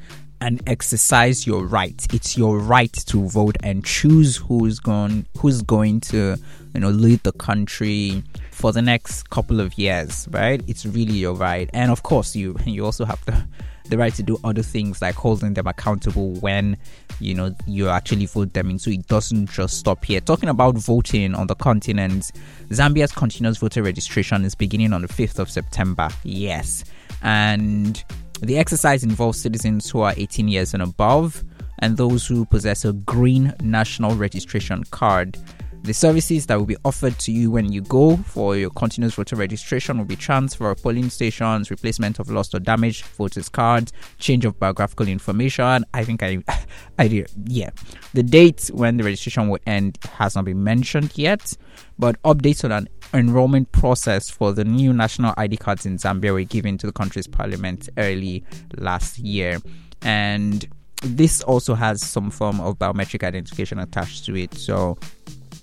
and 0.42 0.62
exercise 0.68 1.46
your 1.48 1.66
right. 1.66 2.06
It's 2.14 2.38
your 2.38 2.60
right 2.60 2.92
to 2.92 3.28
vote 3.30 3.56
and 3.64 3.86
choose 3.86 4.36
who's 4.36 4.80
going 4.80 5.26
who's 5.38 5.62
going 5.62 6.02
to 6.02 6.36
you 6.74 6.80
know 6.80 6.90
lead 6.90 7.24
the 7.24 7.32
country 7.34 8.24
for 8.52 8.72
the 8.72 8.82
next 8.82 9.30
couple 9.30 9.62
of 9.62 9.78
years, 9.78 10.28
right? 10.32 10.62
It's 10.68 10.86
really 10.86 11.14
your 11.14 11.36
right. 11.36 11.70
And 11.74 11.92
of 11.92 12.04
course, 12.04 12.36
you 12.36 12.58
you 12.66 12.84
also 12.84 13.06
have 13.06 13.24
the 13.26 13.46
the 13.86 13.98
right 13.98 14.14
to 14.14 14.24
do 14.24 14.40
other 14.44 14.62
things 14.62 15.02
like 15.02 15.16
holding 15.16 15.54
them 15.54 15.68
accountable 15.68 16.34
when 16.36 16.78
you 17.20 17.34
know 17.34 17.54
you 17.68 17.90
actually 17.90 18.26
vote 18.26 18.54
them 18.54 18.70
in 18.70 18.80
so 18.80 18.90
it 18.90 19.06
doesn't 19.08 19.50
just 19.50 19.78
stop 19.78 20.06
here 20.06 20.22
talking 20.22 20.48
about 20.48 20.76
voting 20.76 21.36
on 21.36 21.46
the 21.48 21.56
continent 21.56 22.32
zambia's 22.70 23.12
continuous 23.12 23.58
voter 23.58 23.84
registration 23.84 24.46
is 24.46 24.56
beginning 24.56 24.94
on 24.94 25.02
the 25.02 25.10
5th 25.10 25.40
of 25.40 25.52
september 25.52 26.08
yes 26.24 26.86
and 27.22 28.06
the 28.42 28.58
exercise 28.58 29.04
involves 29.04 29.40
citizens 29.40 29.90
who 29.90 30.02
are 30.02 30.14
18 30.18 30.48
years 30.48 30.74
and 30.74 30.84
above 30.84 31.44
and 31.80 31.98
those 31.98 32.28
who 32.28 32.46
possess 32.46 32.86
a 32.86 32.94
green 32.94 33.54
national 33.62 34.16
registration 34.16 34.84
card 34.86 35.38
the 35.84 35.94
services 35.94 36.46
that 36.46 36.60
will 36.60 36.68
be 36.68 36.78
offered 36.86 37.18
to 37.18 37.32
you 37.32 37.50
when 37.50 37.72
you 37.72 37.82
go 37.82 38.16
for 38.18 38.56
your 38.56 38.70
continuous 38.70 39.16
voter 39.16 39.36
registration 39.36 39.98
will 39.98 40.06
be 40.06 40.16
transfer 40.16 40.70
of 40.70 40.82
polling 40.84 41.10
stations, 41.10 41.72
replacement 41.72 42.20
of 42.20 42.30
lost 42.30 42.54
or 42.54 42.60
damaged 42.60 43.04
voters' 43.06 43.50
cards, 43.50 43.92
change 44.20 44.46
of 44.46 44.60
biographical 44.60 45.08
information. 45.08 45.84
I 45.94 46.04
think 46.04 46.22
I, 46.22 46.44
I 47.00 47.26
yeah. 47.46 47.72
The 48.14 48.22
date 48.22 48.70
when 48.72 48.98
the 48.98 49.04
registration 49.04 49.50
will 49.50 49.60
end 49.66 49.98
has 50.14 50.36
not 50.36 50.46
been 50.46 50.64
mentioned 50.64 51.18
yet, 51.18 51.58
but 51.98 52.22
updates 52.22 52.64
on 52.64 52.72
an 52.72 52.88
enrollment 53.14 53.72
process 53.72 54.30
for 54.30 54.54
the 54.54 54.64
new 54.64 54.94
national 54.94 55.34
ID 55.38 55.58
cards 55.58 55.86
in 55.86 55.98
Zambia 55.98 56.34
were 56.34 56.44
given 56.44 56.78
to 56.78 56.88
the 56.88 56.94
country's 56.94 57.28
parliament 57.28 57.90
early 57.98 58.44
last 58.78 59.20
year. 59.20 59.60
And 60.02 60.66
this 61.04 61.42
also 61.42 61.76
has 61.76 62.02
some 62.02 62.30
form 62.32 62.60
of 62.62 62.78
biometric 62.78 63.26
identification 63.26 63.80
attached 63.80 64.26
to 64.26 64.36
it. 64.36 64.54
So 64.56 64.98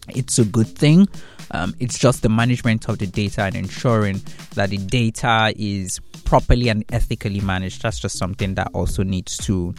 it's 0.08 0.38
a 0.38 0.44
good 0.44 0.68
thing. 0.68 1.08
Um, 1.50 1.74
it's 1.80 1.98
just 1.98 2.22
the 2.22 2.28
management 2.28 2.88
of 2.88 2.98
the 2.98 3.06
data 3.06 3.42
and 3.42 3.56
ensuring 3.56 4.20
that 4.54 4.70
the 4.70 4.78
data 4.78 5.52
is 5.56 6.00
properly 6.28 6.68
and 6.68 6.84
ethically 6.92 7.40
managed. 7.40 7.80
That's 7.80 7.98
just 7.98 8.18
something 8.18 8.54
that 8.56 8.68
also 8.74 9.02
needs 9.02 9.38
to, 9.38 9.74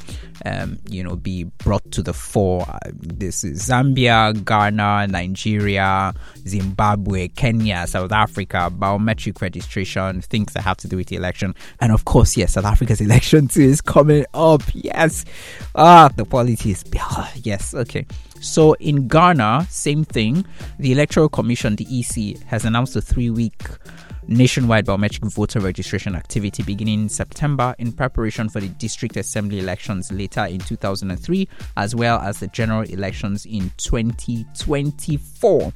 um, 0.48 0.79
you 0.89 1.03
know, 1.03 1.15
be 1.15 1.44
brought 1.44 1.91
to 1.91 2.01
the 2.01 2.12
fore. 2.12 2.65
Uh, 2.68 2.79
this 2.91 3.44
is 3.44 3.70
Zambia, 3.70 4.34
Ghana, 4.44 5.08
Nigeria, 5.08 6.12
Zimbabwe, 6.48 7.27
Kenya, 7.27 7.86
South 7.86 8.12
Africa, 8.12 8.72
biometric 8.75 9.39
registration, 9.41 10.22
things 10.22 10.51
that 10.53 10.63
have 10.63 10.77
to 10.77 10.88
do 10.88 10.98
with 10.98 11.08
the 11.08 11.15
election, 11.15 11.53
and 11.79 11.91
of 11.91 12.06
course, 12.06 12.36
yes, 12.36 12.53
South 12.53 12.65
Africa's 12.65 13.00
election 13.10 13.48
too 13.48 13.62
is 13.62 13.79
coming 13.79 14.25
up. 14.34 14.63
Yes, 14.74 15.25
ah, 15.75 16.10
the 16.15 16.25
politics. 16.25 16.84
Yes, 17.44 17.74
okay. 17.75 18.06
So 18.41 18.74
in 18.74 19.08
Ghana, 19.08 19.68
same 19.70 20.03
thing. 20.03 20.46
The 20.79 20.91
Electoral 20.94 21.29
Commission, 21.29 21.75
the 21.75 21.86
EC, 21.86 22.41
has 22.48 22.65
announced 22.65 22.96
a 22.96 23.01
three 23.01 23.29
week 23.29 23.63
nationwide 24.29 24.86
biometric 24.86 25.31
voter 25.31 25.59
registration 25.59 26.15
activity 26.15 26.62
beginning 26.63 27.01
in 27.01 27.09
September 27.09 27.75
in 27.79 27.91
preparation 27.91 28.48
for 28.48 28.59
the 28.59 28.67
district 28.69 29.17
assembly 29.17 29.59
elections 29.59 30.12
later 30.12 30.45
in 30.45 30.59
2003, 30.59 31.48
as 31.77 31.95
well 31.95 32.19
as 32.19 32.39
the 32.39 32.48
general 32.48 32.83
elections 32.83 33.45
in 33.45 33.71
2024. 33.77 35.74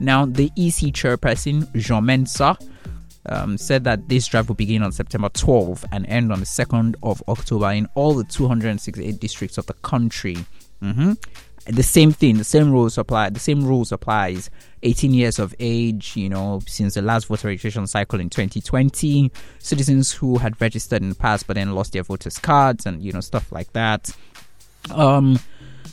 Now, 0.00 0.26
the 0.26 0.50
EC 0.56 0.92
chairperson, 0.92 1.74
Jean 1.74 2.04
Mensa, 2.04 2.58
um, 3.26 3.56
said 3.56 3.84
that 3.84 4.06
this 4.08 4.26
drive 4.26 4.48
will 4.48 4.54
begin 4.54 4.82
on 4.82 4.92
September 4.92 5.30
12 5.30 5.86
and 5.90 6.06
end 6.06 6.30
on 6.30 6.40
the 6.40 6.46
2nd 6.46 6.96
of 7.02 7.22
October 7.26 7.70
in 7.70 7.88
all 7.94 8.12
the 8.12 8.24
268 8.24 9.18
districts 9.18 9.56
of 9.56 9.64
the 9.64 9.72
country. 9.74 10.36
Mm-hmm 10.82 11.14
the 11.66 11.82
same 11.82 12.12
thing, 12.12 12.38
the 12.38 12.44
same 12.44 12.70
rules 12.70 12.98
apply. 12.98 13.30
The 13.30 13.40
same 13.40 13.64
rules 13.64 13.90
applies. 13.90 14.50
18 14.82 15.14
years 15.14 15.38
of 15.38 15.54
age, 15.58 16.14
you 16.14 16.28
know, 16.28 16.60
since 16.66 16.94
the 16.94 17.02
last 17.02 17.26
voter 17.26 17.48
registration 17.48 17.86
cycle 17.86 18.20
in 18.20 18.28
2020. 18.28 19.32
Citizens 19.58 20.12
who 20.12 20.38
had 20.38 20.60
registered 20.60 21.02
in 21.02 21.08
the 21.08 21.14
past 21.14 21.46
but 21.46 21.54
then 21.54 21.74
lost 21.74 21.92
their 21.92 22.02
voters' 22.02 22.38
cards 22.38 22.84
and 22.84 23.02
you 23.02 23.12
know 23.12 23.20
stuff 23.20 23.50
like 23.50 23.72
that. 23.72 24.14
Um, 24.90 25.38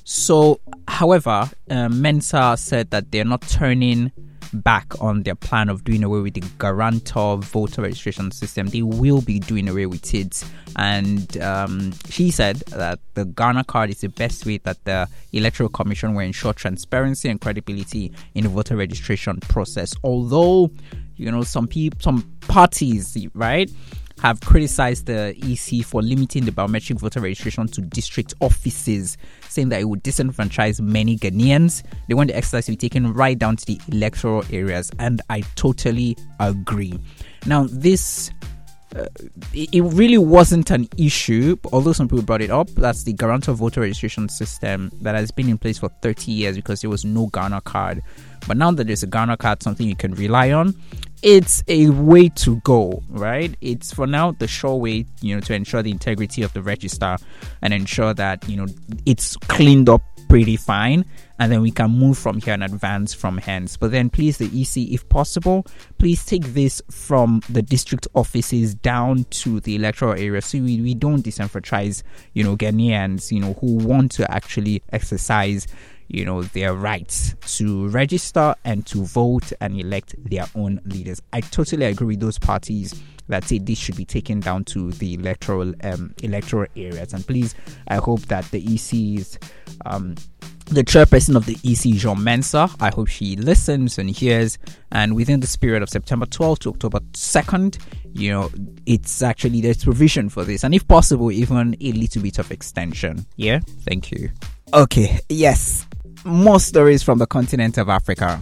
so, 0.03 0.59
however, 0.87 1.49
uh, 1.69 1.89
Mensa 1.89 2.55
said 2.57 2.91
that 2.91 3.11
they're 3.11 3.23
not 3.23 3.41
turning 3.43 4.11
back 4.53 4.99
on 5.01 5.23
their 5.23 5.35
plan 5.35 5.69
of 5.69 5.83
doing 5.83 6.03
away 6.03 6.21
with 6.21 6.33
the 6.33 6.43
guarantor 6.59 7.37
voter 7.37 7.81
registration 7.81 8.31
system. 8.31 8.67
They 8.67 8.81
will 8.81 9.21
be 9.21 9.39
doing 9.39 9.67
away 9.67 9.85
with 9.85 10.13
it. 10.13 10.43
And 10.75 11.37
um, 11.41 11.93
she 12.09 12.31
said 12.31 12.57
that 12.69 12.99
the 13.13 13.25
Ghana 13.25 13.65
card 13.65 13.89
is 13.89 14.01
the 14.01 14.09
best 14.09 14.45
way 14.45 14.57
that 14.59 14.83
the 14.85 15.07
Electoral 15.33 15.69
Commission 15.69 16.13
will 16.13 16.21
ensure 16.21 16.53
transparency 16.53 17.29
and 17.29 17.39
credibility 17.39 18.11
in 18.35 18.43
the 18.43 18.49
voter 18.49 18.75
registration 18.75 19.39
process. 19.39 19.93
Although, 20.03 20.71
you 21.15 21.31
know, 21.31 21.43
some 21.43 21.67
people, 21.67 21.99
some 22.01 22.21
parties, 22.41 23.17
right? 23.33 23.69
Have 24.21 24.39
criticized 24.41 25.07
the 25.07 25.35
EC 25.41 25.83
for 25.83 26.03
limiting 26.03 26.45
the 26.45 26.51
biometric 26.51 26.99
voter 26.99 27.19
registration 27.19 27.67
to 27.67 27.81
district 27.81 28.35
offices, 28.39 29.17
saying 29.49 29.69
that 29.69 29.81
it 29.81 29.85
would 29.85 30.03
disenfranchise 30.03 30.79
many 30.79 31.17
Ghanaians. 31.17 31.81
They 32.07 32.13
want 32.13 32.29
the 32.29 32.37
exercise 32.37 32.67
to 32.67 32.73
be 32.73 32.77
taken 32.77 33.13
right 33.13 33.37
down 33.37 33.55
to 33.55 33.65
the 33.65 33.81
electoral 33.91 34.43
areas, 34.51 34.91
and 34.99 35.21
I 35.31 35.41
totally 35.55 36.15
agree. 36.39 36.99
Now, 37.47 37.65
this 37.71 38.29
uh, 38.95 39.05
it 39.53 39.81
really 39.81 40.17
wasn't 40.17 40.69
an 40.69 40.87
issue, 40.97 41.55
although 41.71 41.93
some 41.93 42.07
people 42.07 42.23
brought 42.23 42.41
it 42.41 42.51
up. 42.51 42.67
That's 42.71 43.03
the 43.03 43.13
guarantor 43.13 43.53
voter 43.53 43.81
registration 43.81 44.27
system 44.27 44.91
that 45.01 45.15
has 45.15 45.31
been 45.31 45.49
in 45.49 45.57
place 45.57 45.79
for 45.79 45.89
30 46.01 46.31
years 46.31 46.55
because 46.57 46.81
there 46.81 46.89
was 46.89 47.05
no 47.05 47.27
Ghana 47.27 47.61
card. 47.61 48.03
But 48.47 48.57
now 48.57 48.71
that 48.71 48.87
there's 48.87 49.03
a 49.03 49.07
Ghana 49.07 49.37
card, 49.37 49.63
something 49.63 49.87
you 49.87 49.95
can 49.95 50.13
rely 50.13 50.51
on, 50.51 50.75
it's 51.21 51.63
a 51.67 51.89
way 51.89 52.29
to 52.29 52.57
go, 52.61 53.03
right? 53.09 53.55
It's 53.61 53.93
for 53.93 54.07
now 54.07 54.31
the 54.31 54.47
sure 54.47 54.75
way, 54.75 55.05
you 55.21 55.35
know, 55.35 55.41
to 55.41 55.53
ensure 55.53 55.83
the 55.83 55.91
integrity 55.91 56.41
of 56.41 56.53
the 56.53 56.61
register 56.61 57.17
and 57.61 57.73
ensure 57.73 58.13
that, 58.15 58.47
you 58.49 58.57
know, 58.57 58.67
it's 59.05 59.37
cleaned 59.37 59.89
up 59.89 60.01
pretty 60.27 60.55
fine 60.55 61.03
and 61.39 61.51
then 61.51 61.61
we 61.61 61.71
can 61.71 61.91
move 61.91 62.17
from 62.17 62.39
here 62.39 62.53
and 62.53 62.63
advance 62.63 63.13
from 63.13 63.37
hence. 63.37 63.75
But 63.75 63.91
then, 63.91 64.09
please, 64.09 64.37
the 64.37 64.45
EC, 64.45 64.93
if 64.93 65.07
possible, 65.09 65.65
please 65.97 66.23
take 66.25 66.53
this 66.53 66.81
from 66.89 67.41
the 67.49 67.61
district 67.61 68.07
offices 68.15 68.73
down 68.75 69.25
to 69.31 69.59
the 69.59 69.75
electoral 69.75 70.13
area 70.13 70.41
so 70.41 70.59
we, 70.59 70.81
we 70.81 70.93
don't 70.93 71.23
disenfranchise, 71.23 72.03
you 72.33 72.43
know, 72.43 72.55
Ghanaians, 72.55 73.31
you 73.31 73.39
know, 73.39 73.53
who 73.53 73.75
want 73.75 74.11
to 74.13 74.31
actually 74.31 74.81
exercise 74.93 75.67
you 76.13 76.25
know 76.25 76.43
their 76.43 76.73
rights 76.73 77.35
to 77.57 77.87
register 77.89 78.55
and 78.65 78.85
to 78.87 79.03
vote 79.03 79.51
and 79.61 79.79
elect 79.79 80.15
their 80.29 80.45
own 80.55 80.81
leaders. 80.85 81.21
I 81.33 81.41
totally 81.41 81.85
agree 81.85 82.07
with 82.07 82.19
those 82.19 82.37
parties 82.37 83.01
that 83.27 83.45
say 83.45 83.59
this 83.59 83.77
should 83.77 83.95
be 83.95 84.05
taken 84.05 84.39
down 84.39 84.65
to 84.65 84.91
the 84.91 85.13
electoral 85.13 85.73
um, 85.83 86.13
electoral 86.21 86.67
areas. 86.75 87.13
And 87.13 87.25
please, 87.25 87.55
I 87.87 87.95
hope 87.95 88.21
that 88.23 88.45
the 88.51 88.63
EC's 88.73 89.39
um, 89.85 90.15
the 90.65 90.83
chairperson 90.83 91.35
of 91.35 91.45
the 91.45 91.57
EC, 91.63 91.97
Jean 91.97 92.23
Mensa. 92.23 92.69
I 92.79 92.91
hope 92.91 93.07
she 93.07 93.35
listens 93.35 93.97
and 93.97 94.09
hears. 94.09 94.57
And 94.91 95.15
within 95.15 95.41
the 95.41 95.47
spirit 95.47 95.83
of 95.83 95.89
September 95.89 96.25
12th 96.25 96.59
to 96.59 96.69
October 96.69 96.99
2nd, 97.11 97.77
you 98.13 98.31
know, 98.31 98.49
it's 98.85 99.21
actually 99.21 99.59
there's 99.59 99.83
provision 99.83 100.29
for 100.29 100.45
this. 100.45 100.63
And 100.63 100.73
if 100.73 100.87
possible, 100.87 101.29
even 101.31 101.75
a 101.81 101.91
little 101.91 102.21
bit 102.21 102.39
of 102.39 102.51
extension. 102.51 103.25
Yeah, 103.35 103.59
thank 103.81 104.11
you. 104.11 104.29
Okay, 104.73 105.19
yes, 105.27 105.85
more 106.25 106.59
stories 106.59 107.03
from 107.03 107.17
the 107.17 107.27
continent 107.27 107.77
of 107.77 107.89
Africa. 107.89 108.39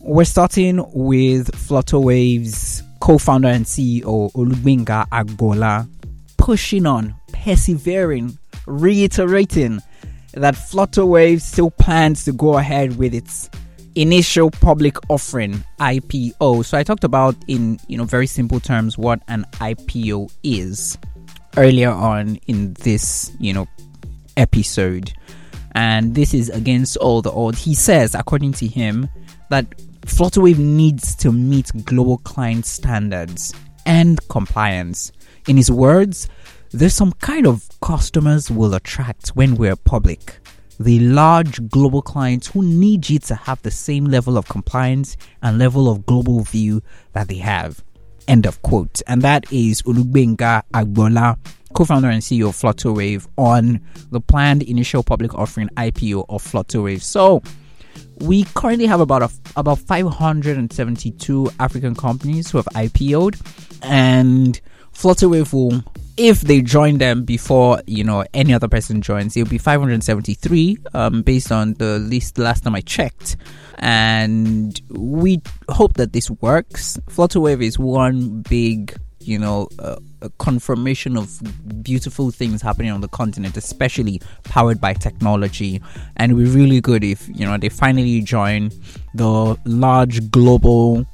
We're 0.00 0.24
starting 0.24 0.84
with 0.92 1.50
Flutterwave's 1.52 2.82
co 3.00 3.18
founder 3.18 3.48
and 3.48 3.64
CEO, 3.64 4.32
Olugbenga 4.32 5.08
Agboola, 5.08 5.88
pushing 6.36 6.86
on, 6.86 7.14
persevering, 7.32 8.36
reiterating 8.66 9.80
that 10.32 10.54
Flutterwave 10.54 11.40
still 11.40 11.70
plans 11.70 12.24
to 12.24 12.32
go 12.32 12.58
ahead 12.58 12.96
with 12.96 13.14
its 13.14 13.50
initial 13.94 14.50
public 14.50 14.96
offering 15.10 15.62
IPO. 15.78 16.64
So 16.64 16.78
I 16.78 16.82
talked 16.82 17.04
about 17.04 17.36
in 17.48 17.78
you 17.88 17.98
know 17.98 18.04
very 18.04 18.26
simple 18.26 18.60
terms 18.60 18.96
what 18.96 19.20
an 19.28 19.44
IPO 19.54 20.32
is 20.42 20.98
earlier 21.56 21.90
on 21.90 22.36
in 22.46 22.74
this 22.74 23.30
you 23.38 23.52
know 23.52 23.66
episode. 24.36 25.12
And 25.74 26.14
this 26.14 26.34
is 26.34 26.50
against 26.50 26.96
all 26.98 27.22
the 27.22 27.32
odds. 27.32 27.64
He 27.64 27.74
says, 27.74 28.14
according 28.14 28.52
to 28.54 28.66
him, 28.66 29.08
that 29.50 29.70
Flutterwave 30.02 30.58
needs 30.58 31.14
to 31.16 31.32
meet 31.32 31.70
global 31.84 32.18
client 32.18 32.66
standards 32.66 33.54
and 33.86 34.26
compliance. 34.28 35.12
In 35.48 35.56
his 35.56 35.70
words, 35.70 36.28
there's 36.70 36.94
some 36.94 37.12
kind 37.12 37.46
of 37.46 37.68
customers 37.80 38.50
will 38.50 38.74
attract 38.74 39.30
when 39.30 39.56
we're 39.56 39.76
public. 39.76 40.38
The 40.80 41.00
large 41.00 41.68
global 41.68 42.02
clients 42.02 42.48
who 42.48 42.62
need 42.62 43.08
you 43.08 43.18
to 43.20 43.34
have 43.34 43.62
the 43.62 43.70
same 43.70 44.06
level 44.06 44.36
of 44.36 44.48
compliance 44.48 45.16
and 45.42 45.58
level 45.58 45.88
of 45.88 46.06
global 46.06 46.40
view 46.40 46.82
that 47.12 47.28
they 47.28 47.36
have. 47.36 47.84
End 48.26 48.46
of 48.46 48.62
quote. 48.62 49.02
And 49.06 49.22
that 49.22 49.52
is 49.52 49.82
Olugbenga 49.82 50.62
Agboola, 50.72 51.38
co-founder 51.74 52.08
and 52.08 52.22
CEO 52.22 52.48
of 52.48 52.56
Flutterwave, 52.56 53.26
on 53.36 53.80
the 54.10 54.20
planned 54.20 54.62
initial 54.62 55.02
public 55.02 55.34
offering 55.34 55.68
IPO 55.76 56.26
of 56.28 56.42
Flutterwave. 56.42 57.02
So 57.02 57.42
we 58.20 58.44
currently 58.54 58.86
have 58.86 59.00
about 59.00 59.22
a, 59.22 59.30
about 59.56 59.78
572 59.78 61.50
African 61.58 61.94
companies 61.94 62.50
who 62.50 62.58
have 62.58 62.66
IPO'd, 62.66 63.40
and 63.82 64.60
Flutterwave 64.92 65.52
will 65.52 65.82
if 66.16 66.42
they 66.42 66.60
join 66.60 66.98
them 66.98 67.24
before 67.24 67.80
you 67.86 68.04
know 68.04 68.24
any 68.34 68.52
other 68.52 68.68
person 68.68 69.00
joins 69.00 69.36
it'll 69.36 69.48
be 69.48 69.58
573 69.58 70.76
um, 70.92 71.22
based 71.22 71.50
on 71.50 71.74
the 71.74 71.98
list 72.00 72.36
last 72.36 72.64
time 72.64 72.74
i 72.74 72.80
checked 72.82 73.36
and 73.78 74.82
we 74.90 75.40
hope 75.70 75.94
that 75.94 76.12
this 76.12 76.30
works 76.30 76.98
flutterwave 77.08 77.62
is 77.62 77.78
one 77.78 78.42
big 78.42 78.94
you 79.26 79.38
know 79.38 79.68
uh, 79.78 79.96
a 80.20 80.30
confirmation 80.38 81.16
of 81.16 81.40
beautiful 81.82 82.30
things 82.30 82.62
happening 82.62 82.90
on 82.90 83.00
the 83.00 83.08
continent 83.08 83.56
especially 83.56 84.20
powered 84.44 84.80
by 84.80 84.94
technology. 84.94 85.80
And 86.16 86.36
we're 86.36 86.50
really 86.50 86.80
good 86.80 87.04
if 87.04 87.28
you 87.28 87.44
know 87.46 87.56
they 87.58 87.68
finally 87.68 88.20
join 88.20 88.70
the 89.14 89.56
large 89.64 90.30
global 90.30 91.06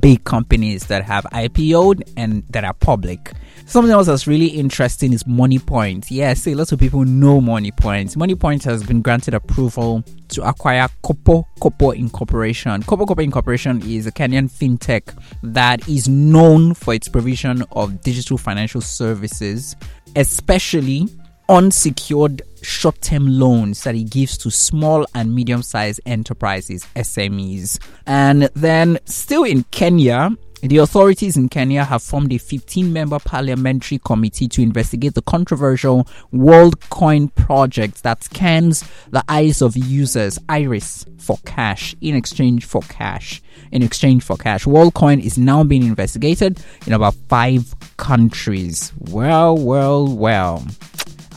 big 0.00 0.24
companies 0.24 0.86
that 0.86 1.04
have 1.04 1.24
ipo'd 1.32 2.02
and 2.16 2.44
that 2.50 2.64
are 2.64 2.74
public 2.74 3.32
Something 3.68 3.92
else 3.92 4.06
that's 4.06 4.26
really 4.26 4.46
interesting 4.46 5.12
is 5.12 5.24
Moniepoint. 5.24 6.06
Yes, 6.08 6.46
a 6.46 6.54
lot 6.54 6.72
of 6.72 6.78
people 6.78 7.04
know 7.04 7.38
Moniepoint. 7.38 8.16
Money 8.16 8.34
Point 8.34 8.64
has 8.64 8.82
been 8.82 9.02
granted 9.02 9.34
approval 9.34 10.02
to 10.28 10.42
acquire 10.42 10.88
Kopo 11.04 11.44
Kopo 11.60 11.94
Incorporation. 11.94 12.82
Kopo 12.84 13.04
Kopo 13.04 13.22
Incorporation 13.22 13.82
is 13.82 14.06
a 14.06 14.10
Kenyan 14.10 14.50
fintech 14.50 15.14
that 15.42 15.86
is 15.86 16.08
known 16.08 16.72
for 16.72 16.94
its 16.94 17.08
provision 17.10 17.62
of 17.72 18.00
digital 18.00 18.38
financial 18.38 18.80
services, 18.80 19.76
especially 20.16 21.06
unsecured 21.48 22.42
short 22.62 23.00
term 23.00 23.26
loans 23.26 23.84
that 23.84 23.94
it 23.94 24.10
gives 24.10 24.36
to 24.38 24.50
small 24.50 25.06
and 25.14 25.34
medium 25.34 25.62
sized 25.62 26.00
enterprises, 26.06 26.86
SMEs. 26.96 27.78
And 28.06 28.50
then, 28.54 28.98
still 29.04 29.44
in 29.44 29.64
Kenya, 29.70 30.30
the 30.60 30.78
authorities 30.78 31.36
in 31.36 31.48
Kenya 31.48 31.84
have 31.84 32.02
formed 32.02 32.32
a 32.32 32.38
15 32.38 32.92
member 32.92 33.20
parliamentary 33.20 33.98
committee 33.98 34.48
to 34.48 34.62
investigate 34.62 35.14
the 35.14 35.22
controversial 35.22 36.04
WorldCoin 36.32 37.32
project 37.36 38.02
that 38.02 38.24
scans 38.24 38.82
the 39.10 39.22
eyes 39.28 39.62
of 39.62 39.76
users, 39.76 40.36
iris, 40.48 41.06
for 41.16 41.38
cash 41.44 41.94
in 42.00 42.16
exchange 42.16 42.64
for 42.64 42.82
cash. 42.82 43.40
In 43.70 43.82
exchange 43.82 44.24
for 44.24 44.36
cash. 44.36 44.64
WorldCoin 44.64 45.22
is 45.22 45.38
now 45.38 45.62
being 45.62 45.84
investigated 45.84 46.60
in 46.86 46.92
about 46.92 47.14
five 47.28 47.74
countries. 47.96 48.92
Well, 48.98 49.56
well, 49.56 50.08
well. 50.08 50.66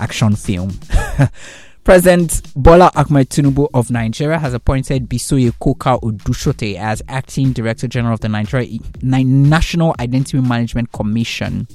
Action 0.02 0.36
film. 0.36 0.72
President 1.84 2.42
Bola 2.56 2.92
Ahmed 2.96 3.30
Tinubu 3.30 3.68
of 3.74 3.90
Nigeria 3.90 4.38
has 4.38 4.54
appointed 4.54 5.10
Bisoye 5.10 5.52
Coker-Odusote 5.60 6.76
as 6.78 7.02
acting 7.08 7.54
Director 7.54 7.88
General 7.88 8.14
of 8.14 8.20
the 8.20 8.30
Nigeria 8.30 8.78
National 9.02 9.96
Identity 10.00 10.40
Management 10.42 10.92
Commission. 10.92 11.68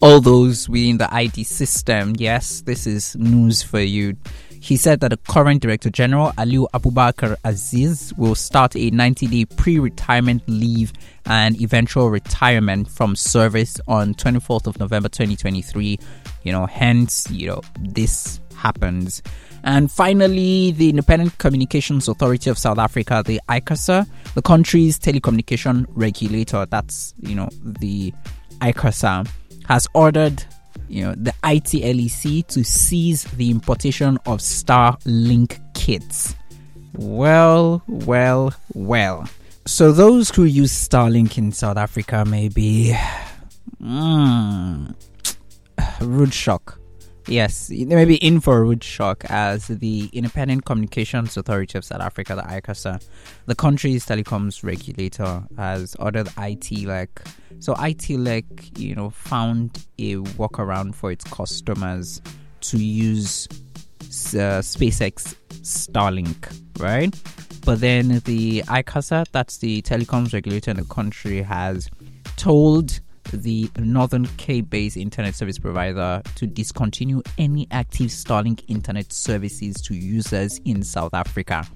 All 0.00 0.20
those 0.20 0.68
within 0.68 0.98
the 0.98 1.12
ID 1.14 1.44
system, 1.44 2.14
yes, 2.18 2.62
this 2.62 2.88
is 2.88 3.14
news 3.14 3.62
for 3.62 3.78
you. 3.80 4.16
He 4.62 4.76
said 4.76 5.00
that 5.00 5.08
the 5.08 5.16
current 5.16 5.60
Director 5.60 5.90
General, 5.90 6.30
Aliu 6.38 6.68
Abubakar 6.72 7.34
Aziz, 7.44 8.14
will 8.16 8.36
start 8.36 8.76
a 8.76 8.90
90 8.90 9.26
day 9.26 9.44
pre 9.44 9.80
retirement 9.80 10.44
leave 10.46 10.92
and 11.26 11.60
eventual 11.60 12.10
retirement 12.10 12.88
from 12.88 13.16
service 13.16 13.80
on 13.88 14.14
24th 14.14 14.68
of 14.68 14.78
November 14.78 15.08
2023. 15.08 15.98
You 16.44 16.52
know, 16.52 16.66
hence, 16.66 17.28
you 17.28 17.48
know, 17.48 17.60
this 17.80 18.38
happens. 18.54 19.20
And 19.64 19.90
finally, 19.90 20.70
the 20.70 20.90
Independent 20.90 21.38
Communications 21.38 22.06
Authority 22.06 22.48
of 22.48 22.56
South 22.56 22.78
Africa, 22.78 23.24
the 23.26 23.40
ICASA, 23.48 24.06
the 24.34 24.42
country's 24.42 24.96
telecommunication 24.96 25.86
regulator, 25.88 26.66
that's, 26.66 27.14
you 27.18 27.34
know, 27.34 27.48
the 27.64 28.14
ICASA, 28.60 29.28
has 29.66 29.88
ordered, 29.94 30.44
you 30.92 31.02
know, 31.02 31.14
the 31.16 31.32
ITLEC 31.42 32.46
to 32.48 32.62
cease 32.62 33.24
the 33.24 33.50
importation 33.50 34.18
of 34.26 34.40
Starlink 34.40 35.58
kits. 35.72 36.34
Well, 36.92 37.82
well, 37.88 38.52
well. 38.74 39.26
So 39.64 39.92
those 39.92 40.28
who 40.28 40.44
use 40.44 40.70
Starlink 40.70 41.38
in 41.38 41.50
South 41.50 41.78
Africa 41.78 42.26
may 42.26 42.50
be 42.50 42.94
mm, 43.82 44.94
rude 46.02 46.34
shock 46.34 46.78
Yes, 47.28 47.68
they 47.68 47.84
may 47.84 48.04
be 48.04 48.16
in 48.16 48.40
for 48.40 48.58
a 48.58 48.60
rude 48.62 48.82
shock 48.82 49.24
as 49.28 49.68
the 49.68 50.10
Independent 50.12 50.64
Communications 50.64 51.36
Authority 51.36 51.78
of 51.78 51.84
South 51.84 52.00
Africa, 52.00 52.34
the 52.34 52.42
ICASA, 52.42 53.06
the 53.46 53.54
country's 53.54 54.04
telecoms 54.04 54.64
regulator, 54.64 55.44
has 55.56 55.94
ordered 55.96 56.28
IT 56.38 56.62
ITLEC. 56.62 57.08
So 57.60 57.74
IT 57.74 57.98
ITLEC, 57.98 58.78
you 58.78 58.94
know, 58.94 59.10
found 59.10 59.86
a 59.98 60.16
workaround 60.16 60.94
for 60.94 61.12
its 61.12 61.24
customers 61.24 62.20
to 62.62 62.78
use 62.78 63.46
uh, 63.50 64.60
SpaceX 64.60 65.34
Starlink, 65.62 66.52
right? 66.78 67.14
But 67.64 67.80
then 67.80 68.20
the 68.24 68.62
ICASA, 68.62 69.26
that's 69.30 69.58
the 69.58 69.82
telecoms 69.82 70.32
regulator 70.32 70.72
in 70.72 70.76
the 70.76 70.84
country, 70.84 71.42
has 71.42 71.88
told 72.36 73.00
the 73.32 73.70
Northern 73.78 74.26
Cape 74.36 74.70
based 74.70 74.96
internet 74.96 75.34
service 75.34 75.58
provider 75.58 76.22
to 76.36 76.46
discontinue 76.46 77.22
any 77.38 77.66
active 77.70 78.08
Starlink 78.08 78.64
internet 78.68 79.12
services 79.12 79.76
to 79.82 79.94
users 79.94 80.58
in 80.64 80.82
South 80.82 81.14
Africa. 81.14 81.66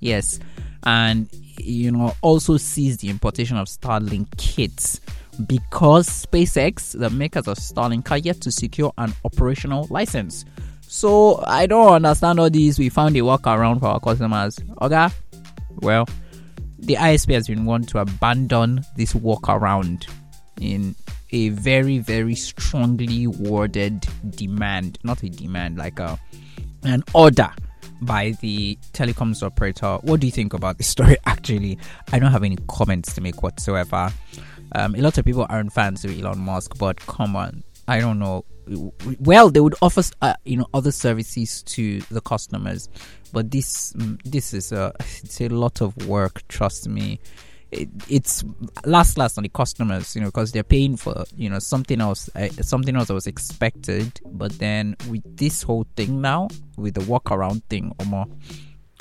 Yes, 0.00 0.38
and 0.84 1.28
you 1.58 1.90
know, 1.90 2.14
also 2.20 2.56
cease 2.56 2.96
the 2.98 3.08
importation 3.08 3.56
of 3.56 3.68
Starlink 3.68 4.36
kits 4.36 5.00
because 5.46 6.08
SpaceX, 6.08 6.98
the 6.98 7.10
makers 7.10 7.48
of 7.48 7.58
Starlink, 7.58 8.10
are 8.10 8.18
yet 8.18 8.40
to 8.42 8.52
secure 8.52 8.92
an 8.98 9.14
operational 9.24 9.86
license. 9.90 10.44
So 10.82 11.42
I 11.46 11.66
don't 11.66 11.94
understand 11.94 12.38
all 12.38 12.50
these. 12.50 12.78
We 12.78 12.88
found 12.88 13.16
a 13.16 13.20
workaround 13.20 13.80
for 13.80 13.86
our 13.86 14.00
customers. 14.00 14.58
Okay, 14.80 15.08
well, 15.80 16.06
the 16.78 16.94
ISP 16.94 17.32
has 17.34 17.48
been 17.48 17.64
warned 17.64 17.88
to 17.88 17.98
abandon 17.98 18.84
this 18.96 19.14
workaround 19.14 20.06
in 20.60 20.94
a 21.30 21.48
very 21.50 21.98
very 21.98 22.34
strongly 22.34 23.26
worded 23.26 24.06
demand, 24.30 24.98
not 25.02 25.22
a 25.22 25.28
demand 25.28 25.78
like 25.78 25.98
a 25.98 26.18
an 26.84 27.02
order 27.14 27.50
by 28.02 28.32
the 28.40 28.78
telecoms 28.92 29.42
operator. 29.42 29.96
What 30.02 30.20
do 30.20 30.26
you 30.26 30.32
think 30.32 30.52
about 30.54 30.78
this 30.78 30.88
story? 30.88 31.16
Actually, 31.26 31.78
I 32.12 32.18
don't 32.18 32.32
have 32.32 32.44
any 32.44 32.56
comments 32.68 33.14
to 33.14 33.20
make 33.20 33.42
whatsoever. 33.42 34.12
Um, 34.72 34.94
a 34.94 34.98
lot 34.98 35.18
of 35.18 35.24
people 35.24 35.46
aren't 35.48 35.72
fans 35.72 36.04
of 36.04 36.18
Elon 36.18 36.38
Musk, 36.38 36.76
but 36.78 36.98
come 37.06 37.36
on, 37.36 37.62
I 37.86 38.00
don't 38.00 38.18
know. 38.18 38.44
Well, 39.20 39.50
they 39.50 39.60
would 39.60 39.74
offer 39.82 40.02
uh, 40.22 40.34
you 40.44 40.56
know 40.56 40.66
other 40.72 40.90
services 40.90 41.62
to 41.64 42.00
the 42.02 42.20
customers, 42.20 42.88
but 43.32 43.50
this 43.50 43.92
mm, 43.94 44.20
this 44.24 44.54
is 44.54 44.72
a 44.72 44.92
it's 45.00 45.40
a 45.40 45.48
lot 45.48 45.80
of 45.80 46.06
work. 46.06 46.46
Trust 46.48 46.88
me. 46.88 47.20
It, 47.70 47.88
it's 48.08 48.44
last 48.84 49.18
last 49.18 49.36
on 49.36 49.42
the 49.42 49.48
customers, 49.48 50.14
you 50.14 50.22
know, 50.22 50.28
because 50.28 50.52
they're 50.52 50.62
paying 50.62 50.96
for 50.96 51.24
you 51.36 51.50
know 51.50 51.58
something 51.58 52.00
else, 52.00 52.30
uh, 52.34 52.48
something 52.62 52.96
else 52.96 53.08
that 53.08 53.14
was 53.14 53.26
expected. 53.26 54.20
But 54.26 54.58
then 54.58 54.96
with 55.08 55.36
this 55.36 55.62
whole 55.62 55.86
thing 55.96 56.20
now, 56.20 56.48
with 56.76 56.94
the 56.94 57.00
workaround 57.00 57.62
thing, 57.64 57.92
Omo, 57.98 58.30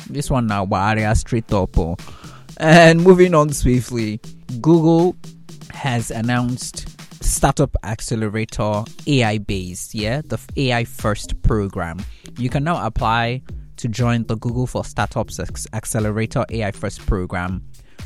this 0.10 0.30
one 0.30 0.47
now, 0.47 0.67
area 0.71 1.13
straight 1.15 1.52
up. 1.54 1.78
Oh. 1.78 1.97
And 2.58 3.02
moving 3.04 3.34
on 3.34 3.52
swiftly, 3.52 4.19
Google 4.62 5.15
has 5.71 6.12
announced 6.12 6.88
startup 7.23 7.76
accelerator 7.84 8.84
AI 9.08 9.38
based, 9.39 9.95
yeah, 9.95 10.21
the 10.23 10.39
AI 10.58 10.84
first 10.84 11.41
program. 11.41 11.97
You 12.38 12.49
can 12.49 12.63
now 12.63 12.86
apply 12.86 13.41
to 13.78 13.88
join 13.88 14.26
the 14.28 14.38
Google 14.38 14.67
for 14.67 14.86
Startups 14.86 15.39
Accelerator 15.73 16.45
AI 16.49 16.71
First 16.71 17.06
program. 17.06 17.63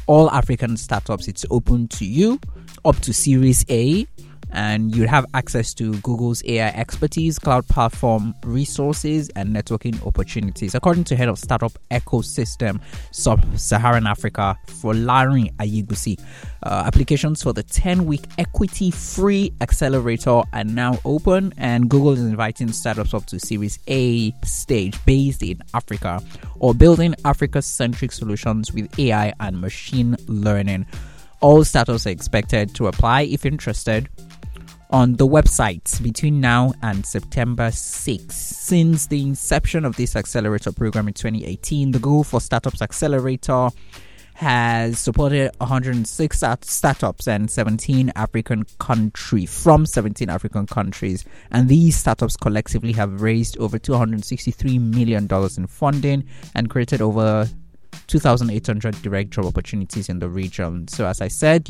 All 0.08 0.32
African 0.32 0.78
startups, 0.78 1.28
it's 1.28 1.46
open 1.52 1.90
to 1.90 2.06
you 2.06 2.40
up 2.86 2.96
to 3.02 3.14
Series 3.14 3.66
A 3.70 4.08
and 4.52 4.96
you 4.96 5.08
have 5.08 5.26
access 5.34 5.74
to 5.76 5.94
Google's 5.98 6.44
AI 6.46 6.70
expertise, 6.70 7.38
cloud 7.38 7.68
platform 7.68 8.34
resources, 8.44 9.30
and 9.36 9.56
networking 9.56 10.06
opportunities. 10.06 10.74
According 10.76 11.04
to 11.06 11.16
head 11.16 11.30
of 11.30 11.38
startup 11.38 11.74
ecosystem 11.92 12.80
Sub-Saharan 13.12 14.08
Africa, 14.08 14.58
Folarin 14.68 15.54
Aiyegbusi, 15.58 16.20
uh, 16.64 16.84
applications 16.86 17.44
for 17.44 17.54
the 17.54 17.64
10-week 17.64 18.26
equity-free 18.38 19.54
accelerator 19.62 20.42
are 20.54 20.64
now 20.64 20.98
open, 21.06 21.54
and 21.58 21.90
Google 21.90 22.14
is 22.14 22.22
inviting 22.22 22.72
startups 22.72 23.14
up 23.14 23.26
to 23.28 23.40
Series 23.40 23.80
A 23.88 24.32
stage 24.44 24.98
based 25.06 25.44
in 25.44 25.62
Africa 25.74 26.22
or 26.60 26.74
building 26.74 27.16
Africa-centric 27.26 28.12
solutions 28.12 28.74
with 28.74 28.98
AI 29.00 29.34
and 29.40 29.60
machine 29.62 30.16
learning. 30.28 30.86
All 31.40 31.64
startups 31.64 32.08
are 32.08 32.10
expected 32.10 32.74
to 32.76 32.88
apply 32.88 33.22
if 33.22 33.46
interested 33.46 34.10
on 34.90 35.14
the 35.14 35.28
website 35.28 36.02
between 36.02 36.42
now 36.42 36.74
and 36.82 37.06
September 37.06 37.70
6. 37.70 38.36
Since 38.36 39.08
the 39.08 39.22
inception 39.22 39.86
of 39.86 39.96
this 39.98 40.16
accelerator 40.16 40.72
program 40.72 41.08
in 41.08 41.14
2018, 41.14 41.92
the 41.92 42.00
Google 42.00 42.24
for 42.24 42.42
Startups 42.42 42.82
Accelerator 42.82 43.70
has 44.34 45.00
supported 45.00 45.52
106 45.60 46.44
startups 46.62 47.28
and 47.28 47.50
17 47.50 48.12
African 48.16 48.66
countries 48.80 49.64
from 49.64 49.86
17 49.86 50.30
African 50.30 50.66
countries, 50.66 51.26
and 51.52 51.68
these 51.68 51.98
startups 51.98 52.38
collectively 52.38 52.94
have 52.94 53.22
raised 53.22 53.58
over 53.58 53.80
263 53.80 54.78
million 54.80 55.28
dollars 55.28 55.58
in 55.58 55.66
funding 55.66 56.24
and 56.56 56.70
created 56.70 57.02
over 57.02 57.48
2,800 58.08 59.02
direct 59.02 59.32
job 59.32 59.46
opportunities 59.46 60.10
in 60.10 60.20
the 60.20 60.30
region. 60.30 60.88
So, 60.88 61.06
as 61.06 61.22
I 61.22 61.28
said, 61.28 61.68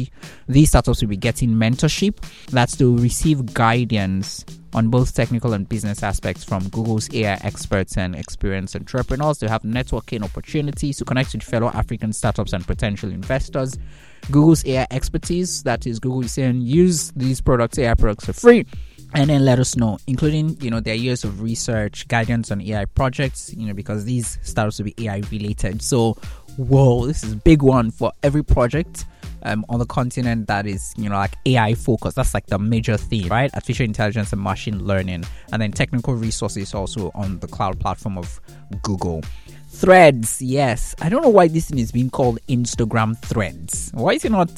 these 0.47 0.69
startups 0.69 1.01
will 1.01 1.09
be 1.09 1.17
getting 1.17 1.49
mentorship. 1.51 2.17
That's 2.47 2.77
to 2.77 2.97
receive 2.97 3.53
guidance 3.53 4.45
on 4.73 4.89
both 4.89 5.15
technical 5.15 5.53
and 5.53 5.67
business 5.67 6.03
aspects 6.03 6.43
from 6.43 6.67
Google's 6.69 7.13
AI 7.13 7.39
experts 7.41 7.97
and 7.97 8.15
experienced 8.15 8.75
entrepreneurs. 8.75 9.37
To 9.39 9.49
have 9.49 9.63
networking 9.63 10.23
opportunities 10.23 10.97
to 10.97 11.05
connect 11.05 11.33
with 11.33 11.43
fellow 11.43 11.69
African 11.69 12.13
startups 12.13 12.53
and 12.53 12.65
potential 12.65 13.11
investors. 13.11 13.77
Google's 14.31 14.65
AI 14.65 14.87
expertise, 14.91 15.63
that 15.63 15.87
is, 15.87 15.99
Google 15.99 16.23
is 16.23 16.33
saying 16.33 16.61
use 16.61 17.11
these 17.11 17.39
products, 17.39 17.79
AI 17.79 17.93
products 17.93 18.25
for 18.25 18.33
free 18.33 18.65
and 19.17 19.31
then 19.31 19.43
let 19.45 19.57
us 19.57 19.75
know, 19.75 19.97
including 20.05 20.55
you 20.61 20.69
know 20.69 20.79
their 20.79 20.93
years 20.93 21.23
of 21.23 21.41
research, 21.41 22.07
guidance 22.07 22.51
on 22.51 22.61
AI 22.61 22.85
projects, 22.85 23.51
you 23.57 23.65
know, 23.65 23.73
because 23.73 24.05
these 24.05 24.37
startups 24.43 24.77
will 24.77 24.85
be 24.85 25.05
AI 25.05 25.23
related. 25.31 25.81
So, 25.81 26.13
whoa, 26.57 27.07
this 27.07 27.23
is 27.23 27.33
a 27.33 27.35
big 27.35 27.63
one 27.63 27.89
for 27.89 28.11
every 28.21 28.43
project 28.43 29.05
um, 29.41 29.65
on 29.69 29.79
the 29.79 29.87
continent 29.87 30.47
that 30.47 30.67
is 30.67 30.93
you 30.97 31.09
know 31.09 31.15
like 31.15 31.35
AI 31.47 31.73
focused. 31.73 32.15
That's 32.15 32.35
like 32.35 32.45
the 32.45 32.59
major 32.59 32.95
theme, 32.95 33.29
right? 33.29 33.51
Artificial 33.55 33.85
intelligence 33.85 34.31
and 34.33 34.41
machine 34.41 34.85
learning, 34.85 35.23
and 35.51 35.61
then 35.61 35.71
technical 35.71 36.13
resources 36.13 36.75
also 36.75 37.11
on 37.15 37.39
the 37.39 37.47
cloud 37.47 37.79
platform 37.79 38.19
of 38.19 38.39
Google. 38.83 39.23
Threads, 39.77 40.41
yes. 40.41 40.95
I 41.01 41.07
don't 41.07 41.21
know 41.21 41.29
why 41.29 41.47
this 41.47 41.69
thing 41.69 41.77
is 41.77 41.91
being 41.91 42.09
called 42.09 42.39
Instagram 42.47 43.15
Threads. 43.19 43.91
Why 43.93 44.13
is 44.13 44.25
it 44.25 44.31
not? 44.31 44.49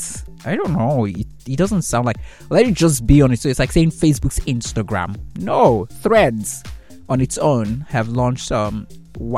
I 0.46 0.56
don't 0.56 0.72
know. 0.72 1.04
It, 1.04 1.28
it 1.46 1.58
doesn't 1.58 1.82
sound 1.82 2.06
like. 2.06 2.16
Let 2.50 2.66
it 2.66 2.74
just 2.74 3.06
be 3.06 3.22
on 3.22 3.34
it. 3.34 3.40
So 3.40 3.50
it's 3.50 3.60
like 3.60 3.74
saying 3.74 3.92
Facebook's 3.92 4.40
Instagram. 4.40 5.20
No, 5.40 5.88
Threads 5.88 6.64
on 7.10 7.20
its 7.20 7.38
own 7.38 7.82
have 7.90 8.08
launched 8.08 8.50
um, 8.54 8.88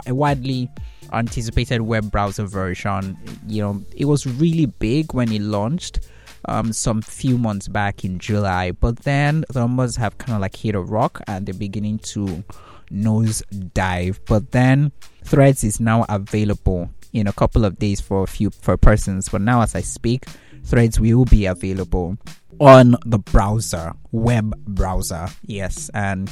a 0.06 0.14
widely 0.14 0.70
anticipated 1.14 1.82
web 1.82 2.12
browser 2.12 2.46
version. 2.46 3.18
You 3.48 3.64
know, 3.64 3.84
it 3.96 4.06
was 4.06 4.28
really 4.28 4.68
big 4.68 5.16
when 5.16 5.32
it 5.32 5.42
launched 5.42 6.08
um, 6.46 6.74
some 6.74 7.02
few 7.02 7.40
months 7.40 7.68
back 7.68 8.06
in 8.06 8.20
July, 8.20 8.70
but 8.72 8.98
then 9.00 9.46
the 9.50 9.62
numbers 9.62 9.96
have 9.96 10.18
kind 10.20 10.36
of 10.36 10.42
like 10.42 10.56
hit 10.56 10.76
a 10.76 10.80
rock 10.82 11.22
and 11.26 11.48
they're 11.48 11.56
beginning 11.56 11.98
to 12.00 12.44
nose 12.92 13.42
dive. 13.74 14.20
But 14.26 14.52
then 14.52 14.92
Threads 15.24 15.64
is 15.64 15.80
now 15.80 16.06
available 16.10 16.90
in 17.14 17.28
a 17.28 17.34
couple 17.34 17.66
of 17.66 17.80
days 17.80 18.02
for 18.02 18.24
a 18.24 18.28
few 18.28 18.50
for 18.50 18.78
persons. 18.78 19.30
But 19.30 19.42
now, 19.42 19.62
as 19.62 19.76
I 19.76 19.82
speak, 19.82 20.26
Threads 20.64 21.00
will 21.00 21.26
be 21.26 21.46
available 21.46 22.18
on 22.60 22.96
the 23.06 23.18
browser, 23.18 23.94
web 24.12 24.56
browser. 24.66 25.28
Yes, 25.46 25.90
and 25.94 26.32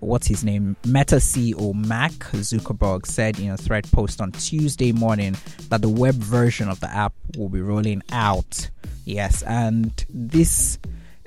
what's 0.00 0.26
his 0.26 0.44
name? 0.44 0.76
Meta 0.86 1.16
CEO 1.16 1.74
Mark 1.74 2.12
Zuckerberg 2.12 3.06
said 3.06 3.38
in 3.38 3.50
a 3.50 3.56
thread 3.56 3.90
post 3.92 4.20
on 4.20 4.32
Tuesday 4.32 4.92
morning 4.92 5.36
that 5.68 5.82
the 5.82 5.88
web 5.88 6.14
version 6.14 6.68
of 6.68 6.80
the 6.80 6.90
app 6.90 7.12
will 7.36 7.48
be 7.48 7.60
rolling 7.60 8.02
out. 8.10 8.70
Yes, 9.04 9.42
and 9.42 10.04
this 10.08 10.78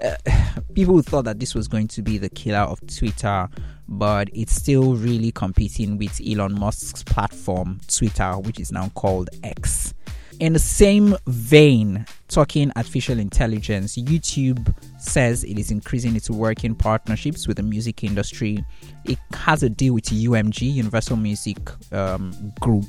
uh, 0.03 0.15
people 0.75 1.01
thought 1.01 1.25
that 1.25 1.39
this 1.39 1.53
was 1.53 1.67
going 1.67 1.87
to 1.89 2.01
be 2.01 2.17
the 2.17 2.29
killer 2.29 2.59
of 2.59 2.79
Twitter, 2.87 3.49
but 3.91 4.29
it's 4.33 4.53
still 4.53 4.95
really 4.95 5.31
competing 5.31 5.97
with 5.97 6.21
Elon 6.25 6.57
Musk's 6.57 7.03
platform, 7.03 7.81
Twitter, 7.87 8.33
which 8.39 8.59
is 8.59 8.71
now 8.71 8.89
called 8.95 9.29
X. 9.43 9.93
In 10.39 10.53
the 10.53 10.59
same 10.59 11.15
vein, 11.27 12.05
talking 12.29 12.71
artificial 12.75 13.19
intelligence, 13.19 13.97
YouTube 13.97 14.73
says 14.97 15.43
it 15.43 15.59
is 15.59 15.69
increasing 15.71 16.15
its 16.15 16.29
working 16.29 16.73
partnerships 16.73 17.47
with 17.47 17.57
the 17.57 17.63
music 17.63 18.03
industry. 18.03 18.65
It 19.05 19.19
has 19.33 19.61
a 19.61 19.69
deal 19.69 19.93
with 19.93 20.05
UMG, 20.05 20.73
Universal 20.73 21.17
Music 21.17 21.57
um, 21.91 22.53
Group, 22.61 22.85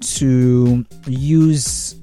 to 0.00 0.84
use, 1.06 1.94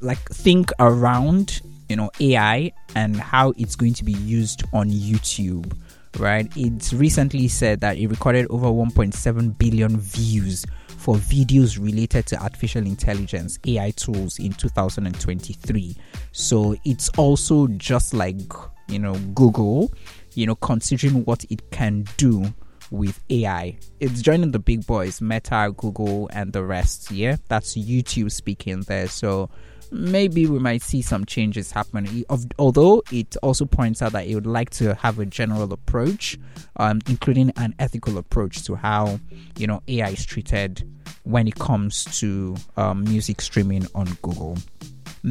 like, 0.00 0.20
think 0.30 0.70
around 0.78 1.60
you 1.88 1.96
know 1.96 2.10
AI 2.20 2.70
and 2.94 3.16
how 3.16 3.54
it's 3.56 3.74
going 3.74 3.94
to 3.94 4.04
be 4.04 4.12
used 4.12 4.62
on 4.72 4.90
YouTube 4.90 5.74
right 6.18 6.50
it's 6.56 6.92
recently 6.92 7.48
said 7.48 7.80
that 7.80 7.96
it 7.98 8.06
recorded 8.08 8.46
over 8.50 8.66
1.7 8.68 9.58
billion 9.58 9.98
views 9.98 10.64
for 10.86 11.16
videos 11.16 11.82
related 11.82 12.26
to 12.26 12.42
artificial 12.42 12.84
intelligence 12.86 13.58
AI 13.66 13.90
tools 13.92 14.38
in 14.38 14.52
2023 14.52 15.96
so 16.32 16.74
it's 16.84 17.08
also 17.10 17.66
just 17.68 18.14
like 18.14 18.52
you 18.88 18.98
know 18.98 19.14
Google 19.34 19.92
you 20.34 20.46
know 20.46 20.54
considering 20.56 21.24
what 21.24 21.44
it 21.50 21.70
can 21.70 22.04
do 22.16 22.52
with 22.90 23.22
AI. 23.30 23.78
It's 24.00 24.22
joining 24.22 24.52
the 24.52 24.58
big 24.58 24.86
boys, 24.86 25.20
Meta, 25.20 25.72
Google, 25.76 26.30
and 26.32 26.52
the 26.52 26.64
rest. 26.64 27.10
Yeah, 27.10 27.36
that's 27.48 27.76
YouTube 27.76 28.32
speaking 28.32 28.82
there. 28.82 29.08
So 29.08 29.50
maybe 29.90 30.46
we 30.46 30.58
might 30.58 30.82
see 30.82 31.02
some 31.02 31.24
changes 31.24 31.72
happen. 31.72 32.24
Although 32.58 33.02
it 33.10 33.36
also 33.42 33.64
points 33.64 34.02
out 34.02 34.12
that 34.12 34.26
it 34.26 34.34
would 34.34 34.46
like 34.46 34.70
to 34.70 34.94
have 34.94 35.18
a 35.18 35.26
general 35.26 35.72
approach, 35.72 36.38
um, 36.76 37.00
including 37.08 37.52
an 37.56 37.74
ethical 37.78 38.18
approach 38.18 38.64
to 38.64 38.74
how 38.74 39.20
you 39.56 39.66
know 39.66 39.82
AI 39.88 40.10
is 40.10 40.24
treated 40.24 40.88
when 41.24 41.48
it 41.48 41.56
comes 41.56 42.04
to 42.20 42.56
um, 42.76 43.04
music 43.04 43.40
streaming 43.40 43.86
on 43.94 44.06
Google. 44.22 44.56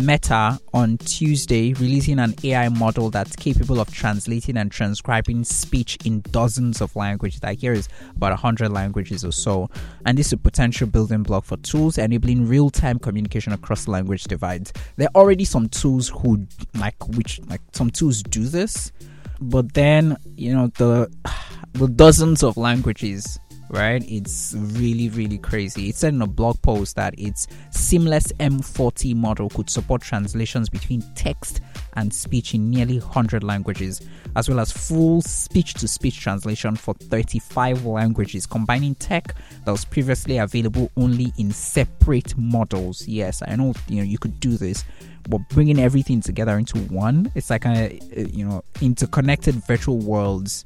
Meta 0.06 0.60
on 0.74 0.98
Tuesday 0.98 1.74
releasing 1.74 2.20
an 2.20 2.36
AI 2.44 2.70
model 2.70 3.10
that's 3.10 3.36
capable 3.36 3.80
of 3.80 3.92
translating 3.92 4.58
and 4.58 4.72
transcribing 4.72 5.44
speech 5.44 5.98
in 6.06 6.22
dozens 6.32 6.82
of 6.82 6.96
languages. 6.96 7.40
I 7.44 7.54
hear 7.54 7.74
is 7.74 7.90
about 8.16 8.32
100 8.32 8.72
languages 8.72 9.26
or 9.26 9.32
so. 9.32 9.70
And 10.06 10.18
this 10.18 10.28
is 10.28 10.34
a 10.34 10.38
potential 10.38 10.88
building 10.88 11.24
block 11.24 11.46
for 11.46 11.58
tools 11.58 11.98
enabling 11.98 12.48
real 12.48 12.70
time 12.70 13.00
communication 13.00 13.54
across 13.54 13.88
language 13.88 14.26
divides. 14.26 14.74
There 14.98 15.08
are 15.14 15.22
already 15.22 15.46
some 15.46 15.70
tools 15.70 16.10
who, 16.10 16.48
like, 16.76 17.08
which, 17.10 17.40
like, 17.48 17.62
some 17.74 17.90
tools 17.90 18.24
do 18.24 18.46
this. 18.46 18.92
But 19.40 19.74
then, 19.74 20.18
you 20.36 20.54
know, 20.54 20.68
the, 20.78 21.12
the 21.74 21.88
dozens 21.88 22.44
of 22.44 22.58
languages 22.58 23.40
right? 23.70 24.04
It's 24.10 24.56
really, 24.58 25.10
really 25.10 25.38
crazy. 25.38 25.90
It 25.90 25.96
said 25.96 26.14
in 26.14 26.22
a 26.22 26.28
blog 26.28 26.62
post 26.62 26.96
that 26.96 27.18
its 27.18 27.48
SeamlessM4T 27.72 29.16
model 29.16 29.50
could 29.50 29.70
support 29.70 30.02
translations 30.02 30.70
between 30.70 31.02
text 31.16 31.62
and 31.94 32.14
speech 32.14 32.54
in 32.54 32.70
nearly 32.70 33.00
100 33.00 33.44
languages, 33.44 34.02
as 34.36 34.48
well 34.48 34.60
as 34.60 34.72
full 34.72 35.22
speech 35.22 35.74
to 35.76 35.88
speech 35.88 36.20
translation 36.20 36.76
for 36.76 36.94
35 36.94 37.86
languages, 37.86 38.46
combining 38.46 38.96
tech 38.96 39.36
that 39.66 39.72
was 39.72 39.84
previously 39.84 40.38
available 40.38 40.92
only 40.96 41.34
in 41.38 41.52
separate 41.52 42.38
models. 42.38 43.08
Yes, 43.08 43.42
I 43.46 43.56
know 43.56 43.74
you 43.88 43.98
know 43.98 44.04
you 44.04 44.18
could 44.18 44.40
do 44.40 44.58
this, 44.58 44.84
but 45.28 45.42
bringing 45.50 45.80
everything 45.80 46.22
together 46.22 46.58
into 46.58 46.78
one, 46.80 47.32
it's 47.36 47.50
like 47.50 47.66
a 47.66 48.00
you 48.14 48.46
know 48.46 48.64
interconnected 48.82 49.56
virtual 49.66 49.98
worlds 49.98 50.66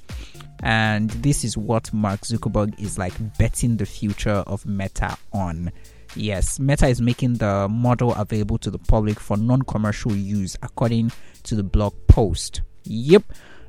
and 0.64 1.10
this 1.10 1.44
is 1.44 1.58
what 1.58 1.92
Mark 1.94 2.22
Zuckerberg 2.22 2.80
is 2.80 2.98
like 2.98 3.14
betting 3.38 3.78
the 3.78 3.86
future 3.86 4.44
of 4.48 4.66
Meta 4.66 5.18
on. 5.34 5.72
Yes, 6.16 6.60
Meta 6.60 6.88
is 6.88 7.02
making 7.02 7.36
the 7.36 7.68
model 7.70 8.14
available 8.14 8.58
to 8.60 8.70
the 8.70 8.80
public 8.80 9.20
for 9.20 9.38
non 9.38 9.62
commercial 9.62 10.14
use, 10.14 10.58
according 10.62 11.12
to 11.44 11.56
the 11.56 11.64
blog 11.64 11.94
post. 12.08 12.62
Yep. 12.84 13.24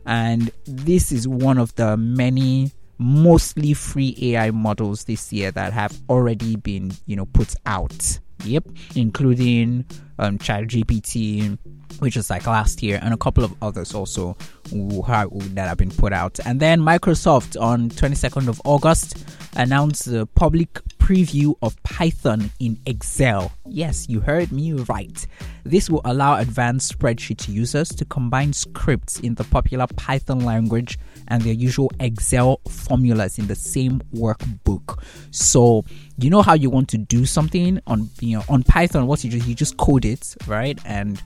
And 0.05 0.51
this 0.65 1.13
is 1.13 1.29
one 1.29 1.59
of 1.59 1.75
the 1.77 1.97
many 1.97 2.73
mostly 2.99 3.75
free 3.75 4.17
AI 4.21 4.51
models 4.51 5.05
this 5.05 5.33
year 5.33 5.51
that 5.53 5.73
have 5.73 6.01
already 6.09 6.57
been, 6.57 6.93
you 7.07 7.17
know, 7.17 7.27
put 7.27 7.55
out. 7.67 8.19
Yep, 8.45 8.65
including 8.97 9.85
um, 10.19 10.39
ChatGPT, 10.39 11.59
which 11.99 12.17
was 12.17 12.31
like 12.31 12.47
last 12.47 12.83
year, 12.83 12.99
and 13.03 13.15
a 13.15 13.17
couple 13.17 13.45
of 13.45 13.55
others 13.63 13.95
also 13.95 14.37
that 14.71 15.69
have 15.69 15.77
been 15.77 15.91
put 15.91 16.13
out. 16.13 16.39
And 16.45 16.61
then 16.61 16.81
Microsoft 16.81 17.61
on 17.61 17.91
22nd 17.91 18.49
of 18.49 18.61
August 18.65 19.25
announced 19.57 20.07
the 20.07 20.27
public 20.27 20.81
preview 21.13 21.55
of 21.61 21.81
Python 21.83 22.51
in 22.59 22.79
Excel. 22.87 23.53
Yes, 23.67 24.09
you 24.09 24.21
heard 24.21 24.51
me 24.51 24.73
right. 24.73 25.27
This 25.63 25.91
will 25.91 26.01
allow 26.07 26.39
advanced 26.39 26.99
spreadsheet 26.99 27.49
users 27.49 27.91
to 27.91 28.07
combine 28.07 28.55
scripts 28.55 29.21
in 29.21 29.35
the 29.35 29.45
popular 29.45 29.87
Python 29.97 30.41
language 30.41 30.99
and 31.29 31.43
their 31.43 31.53
usual 31.53 31.91
Excel 32.01 32.61
formulas 32.67 33.39
in 33.39 33.47
the 33.47 33.55
same 33.55 34.01
workbook. 34.15 35.05
So, 35.33 35.85
you 36.17 36.31
know 36.31 36.41
how 36.41 36.55
you 36.55 36.71
want 36.71 36.89
to 36.91 36.99
do 36.99 37.27
something 37.27 37.79
on 37.87 38.09
you 38.21 38.39
know 38.39 38.45
on 38.49 38.63
Python 38.63 39.07
what 39.07 39.23
you 39.23 39.31
do 39.31 39.37
you 39.39 39.55
just 39.55 39.77
code 39.77 40.07
it, 40.07 40.35
right? 40.47 40.79
And 40.87 41.23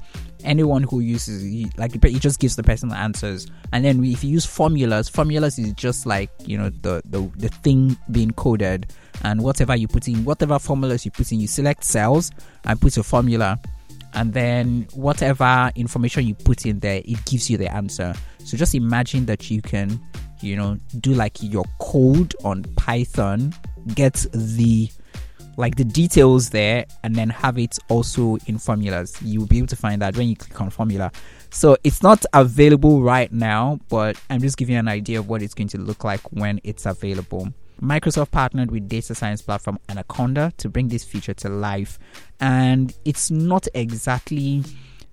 anyone 0.47 0.85
who 0.85 1.01
uses 1.01 1.45
like 1.77 1.95
it 1.95 2.21
just 2.21 2.41
gives 2.41 2.57
the 2.57 2.63
person 2.63 2.89
the 2.89 2.97
answers. 2.97 3.47
And 3.73 3.85
then 3.85 4.03
if 4.05 4.25
you 4.25 4.31
use 4.31 4.47
formulas 4.47 5.09
formulas 5.09 5.59
is 5.59 5.73
just 5.75 6.07
like 6.07 6.31
you 6.47 6.57
know 6.57 6.71
the, 6.71 7.03
the 7.05 7.31
the 7.37 7.49
thing 7.49 7.97
being 8.11 8.31
coded. 8.31 8.93
And 9.23 9.43
whatever 9.43 9.75
you 9.77 9.89
put 9.89 10.09
in 10.09 10.25
whatever 10.25 10.59
formulas 10.59 11.05
you 11.05 11.11
put 11.11 11.33
in 11.33 11.41
you 11.41 11.49
select 11.49 11.85
cells 11.85 12.31
and 12.65 12.81
put 12.81 12.97
a 12.97 13.03
formula. 13.03 13.59
And 14.15 14.33
then 14.33 14.87
whatever 14.95 15.71
information 15.75 16.27
you 16.27 16.35
put 16.35 16.65
in 16.65 16.79
there 16.79 17.03
it 17.05 17.25
gives 17.27 17.51
you 17.51 17.59
the 17.59 17.73
answer. 17.73 18.15
So 18.45 18.57
just 18.57 18.75
imagine 18.75 19.27
that 19.27 19.51
you 19.51 19.61
can 19.61 20.01
you 20.41 20.57
know 20.57 20.79
do 21.01 21.15
like 21.15 21.43
your 21.43 21.65
code 21.81 22.35
on 22.45 22.63
python 22.77 23.55
get 23.95 24.27
the 24.33 24.91
like 25.57 25.77
the 25.77 25.85
details 25.85 26.51
there 26.51 26.85
and 27.03 27.15
then 27.15 27.31
have 27.31 27.59
it 27.59 27.79
also 27.89 28.37
in 28.47 28.59
formulas. 28.59 29.17
You'll 29.23 29.47
be 29.47 29.59
able 29.59 29.69
to 29.69 29.77
find 29.77 30.03
that 30.03 30.17
when 30.17 30.29
you 30.29 30.37
click 30.37 30.61
on 30.61 30.71
formula. 30.71 31.11
So 31.51 31.77
it's 31.85 32.03
not 32.03 32.25
available 32.33 33.03
right 33.03 33.33
now, 33.33 33.81
but 33.89 34.21
I'm 34.29 34.41
just 34.41 34.57
giving 34.57 34.75
you 34.75 34.79
an 34.79 34.89
idea 34.89 35.19
of 35.19 35.29
what 35.29 35.43
it's 35.43 35.55
going 35.55 35.69
to 35.69 35.79
look 35.79 36.05
like 36.05 36.21
when 36.33 36.61
it's 36.65 36.87
available. 36.87 37.53
Microsoft 37.81 38.31
partnered 38.31 38.71
with 38.71 38.89
data 38.89 39.15
science 39.15 39.43
platform 39.43 39.79
Anaconda 39.89 40.53
to 40.57 40.69
bring 40.69 40.89
this 40.89 41.05
feature 41.05 41.35
to 41.35 41.49
life, 41.51 41.99
and 42.41 42.95
it's 43.05 43.31
not 43.31 43.69
exactly 43.75 44.63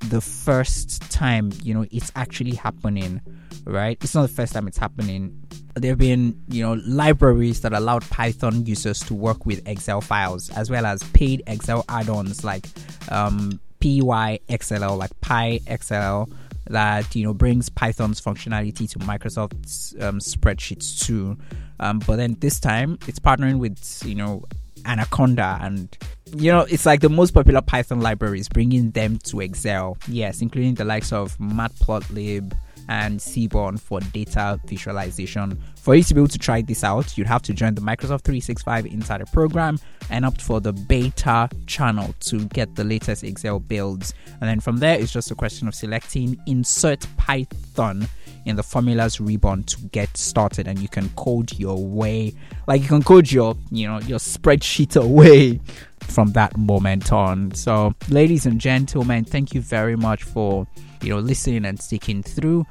the 0.10 0.22
first 0.22 1.02
time 1.12 1.52
you 1.64 1.74
know 1.74 1.86
it's 1.92 2.12
actually 2.16 2.56
happening 2.56 3.22
right? 3.66 3.98
It's 4.02 4.16
not 4.16 4.24
the 4.24 4.28
first 4.34 4.54
time 4.54 4.68
it's 4.68 4.78
happening. 4.78 5.42
There 5.76 5.92
have 5.92 5.98
been 5.98 6.42
you 6.50 6.64
know 6.64 6.74
libraries 6.86 7.62
that 7.62 7.74
allowed 7.74 8.04
python 8.10 8.66
users 8.66 9.00
to 9.02 9.14
work 9.14 9.46
with 9.46 9.68
excel 9.68 10.02
files 10.02 10.50
as 10.52 10.70
well 10.70 10.86
as 10.86 11.02
paid 11.12 11.42
excel 11.48 11.84
add-ons 11.90 12.44
like 12.44 12.68
um, 13.10 13.60
pyxll 13.80 14.98
like 14.98 15.12
pyxll 15.22 16.32
that 16.70 17.16
you 17.16 17.24
know 17.24 17.34
brings 17.34 17.70
python's 17.70 18.22
functionality 18.22 18.88
to 18.90 19.00
microsoft's 19.00 19.96
um, 20.00 20.20
spreadsheets 20.20 21.06
too. 21.06 21.38
Um, 21.80 22.00
but 22.00 22.18
then 22.18 22.36
this 22.40 22.60
time 22.60 23.00
it's 23.08 23.20
partnering 23.20 23.58
with 23.58 24.04
you 24.06 24.16
know 24.16 24.46
anaconda 24.86 25.58
and 25.62 25.98
you 26.36 26.52
know, 26.52 26.62
it's 26.62 26.86
like 26.86 27.02
the 27.02 27.10
most 27.10 27.32
popular 27.32 27.62
Python 27.62 28.02
libraries, 28.02 28.50
bringing 28.50 28.92
them 28.92 29.20
to 29.20 29.42
Excel. 29.42 29.98
Yes, 30.08 30.42
including 30.42 30.76
the 30.76 30.86
likes 30.86 31.14
of 31.14 31.38
Matplotlib 31.38 32.54
and 32.90 33.22
Seaborn 33.22 33.78
for 33.78 34.00
data 34.00 34.60
visualization. 34.66 35.58
For 35.76 35.96
you 35.96 36.04
to 36.04 36.14
be 36.14 36.22
able 36.22 36.28
to 36.30 36.38
try 36.38 36.62
this 36.62 36.84
out, 36.84 37.18
you'd 37.18 37.28
have 37.28 37.42
to 37.44 37.54
join 37.54 37.76
the 37.76 37.82
Microsoft 37.82 38.22
365 38.22 38.86
Insider 38.86 39.26
program 39.28 39.78
and 40.10 40.26
opt 40.26 40.42
for 40.42 40.60
the 40.62 40.74
beta 40.74 41.50
channel 41.68 42.14
to 42.22 42.46
get 42.48 42.76
the 42.76 42.84
latest 42.84 43.24
Excel 43.24 43.60
builds. 43.60 44.14
And 44.42 44.50
then 44.50 44.60
from 44.60 44.78
there, 44.78 45.00
it's 45.00 45.12
just 45.12 45.32
a 45.32 45.36
question 45.36 45.68
of 45.68 45.76
selecting 45.76 46.40
Insert 46.48 47.06
Python 47.18 48.08
in 48.46 48.58
the 48.58 48.64
formulas 48.64 49.22
ribbon 49.22 49.64
to 49.64 49.78
get 49.94 50.18
started 50.18 50.68
and 50.68 50.78
you 50.80 50.90
can 50.90 51.08
code 51.12 51.58
your 51.58 51.78
way 51.78 52.34
like 52.68 52.82
you 52.82 52.88
can 52.90 53.02
code 53.02 53.32
your 53.32 53.56
you 53.72 53.88
know 53.88 54.02
your 54.02 54.20
spreadsheet 54.20 55.02
away 55.02 55.62
from 56.04 56.32
that 56.34 56.56
moment 56.58 57.12
on. 57.12 57.54
So, 57.54 57.94
ladies 58.10 58.46
and 58.46 58.60
gentlemen, 58.60 59.26
thank 59.26 59.54
you 59.54 59.62
very 59.62 59.96
much 59.96 60.24
for 60.24 60.68
you 61.04 61.10
know 61.10 61.20
listening 61.20 61.66
and 61.66 61.80
sticking 61.80 62.24
through. 62.24 62.66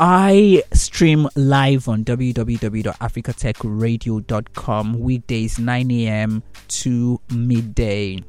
I 0.00 0.64
stream 0.72 1.28
live 1.36 1.88
on 1.88 2.04
www.africatechradio.com 2.04 4.98
weekdays 4.98 5.58
9 5.58 5.90
a.m. 5.92 6.42
to 6.68 7.20
midday 7.32 8.24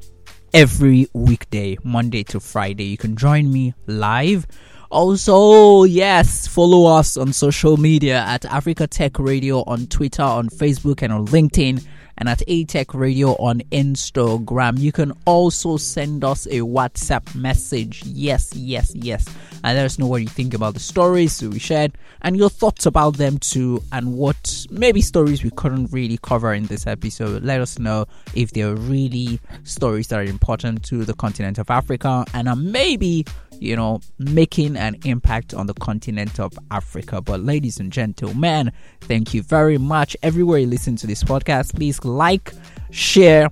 every 0.54 1.08
weekday, 1.12 1.76
Monday 1.82 2.22
to 2.24 2.40
Friday. 2.40 2.84
You 2.84 2.96
can 2.96 3.16
join 3.16 3.52
me 3.52 3.74
live. 3.86 4.46
Also, 4.90 5.82
yes, 5.82 6.46
follow 6.46 6.86
us 6.96 7.16
on 7.16 7.32
social 7.32 7.76
media 7.76 8.18
at 8.20 8.44
Africa 8.44 8.86
Tech 8.86 9.18
Radio 9.18 9.64
on 9.64 9.86
Twitter, 9.86 10.22
on 10.22 10.48
Facebook, 10.48 11.02
and 11.02 11.12
on 11.12 11.26
LinkedIn 11.26 11.84
and 12.18 12.28
at 12.28 12.38
ATech 12.48 12.94
Radio 12.94 13.32
on 13.32 13.60
Instagram. 13.72 14.78
You 14.78 14.92
can 14.92 15.12
also 15.26 15.76
send 15.76 16.24
us 16.24 16.46
a 16.46 16.60
WhatsApp 16.60 17.34
message. 17.34 18.02
Yes, 18.06 18.54
yes, 18.54 18.94
yes. 18.94 19.26
And 19.64 19.76
let 19.76 19.84
us 19.84 19.98
know 19.98 20.06
what 20.06 20.22
you 20.22 20.28
think 20.28 20.54
about 20.54 20.74
the 20.74 20.80
stories 20.80 21.42
we 21.42 21.58
shared 21.58 21.98
and 22.22 22.36
your 22.36 22.48
thoughts 22.48 22.86
about 22.86 23.16
them 23.16 23.38
too, 23.38 23.82
and 23.92 24.14
what 24.14 24.66
maybe 24.70 25.00
stories 25.00 25.44
we 25.44 25.50
couldn't 25.50 25.92
really 25.92 26.18
cover 26.22 26.54
in 26.54 26.66
this 26.66 26.86
episode. 26.86 27.44
Let 27.44 27.60
us 27.60 27.78
know 27.78 28.06
if 28.34 28.52
they're 28.52 28.74
really 28.74 29.40
stories 29.64 30.08
that 30.08 30.20
are 30.20 30.24
important 30.24 30.84
to 30.84 31.04
the 31.04 31.14
continent 31.14 31.58
of 31.58 31.70
Africa 31.70 32.24
and 32.32 32.48
are 32.48 32.56
maybe 32.56 33.26
you 33.60 33.76
know, 33.76 34.00
making 34.18 34.76
an 34.76 34.96
impact 35.04 35.54
on 35.54 35.66
the 35.66 35.74
continent 35.74 36.38
of 36.40 36.52
Africa. 36.70 37.20
But, 37.20 37.40
ladies 37.40 37.78
and 37.78 37.92
gentlemen, 37.92 38.72
thank 39.02 39.34
you 39.34 39.42
very 39.42 39.78
much. 39.78 40.16
Everywhere 40.22 40.58
you 40.58 40.66
listen 40.66 40.96
to 40.96 41.06
this 41.06 41.22
podcast, 41.22 41.74
please 41.74 42.04
like, 42.04 42.52
share, 42.90 43.48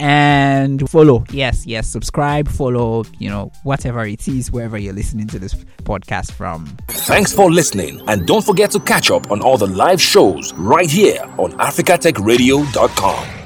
and 0.00 0.88
follow. 0.88 1.24
Yes, 1.30 1.66
yes, 1.66 1.88
subscribe, 1.88 2.48
follow, 2.48 3.04
you 3.18 3.28
know, 3.28 3.50
whatever 3.64 4.04
it 4.06 4.28
is, 4.28 4.50
wherever 4.50 4.78
you're 4.78 4.92
listening 4.92 5.26
to 5.28 5.38
this 5.38 5.54
podcast 5.82 6.32
from. 6.32 6.66
Thanks 6.88 7.32
for 7.32 7.50
listening, 7.50 8.00
and 8.08 8.26
don't 8.26 8.44
forget 8.44 8.70
to 8.72 8.80
catch 8.80 9.10
up 9.10 9.30
on 9.30 9.40
all 9.42 9.58
the 9.58 9.66
live 9.66 10.00
shows 10.00 10.52
right 10.54 10.90
here 10.90 11.22
on 11.38 11.52
AfricaTechRadio.com. 11.52 13.37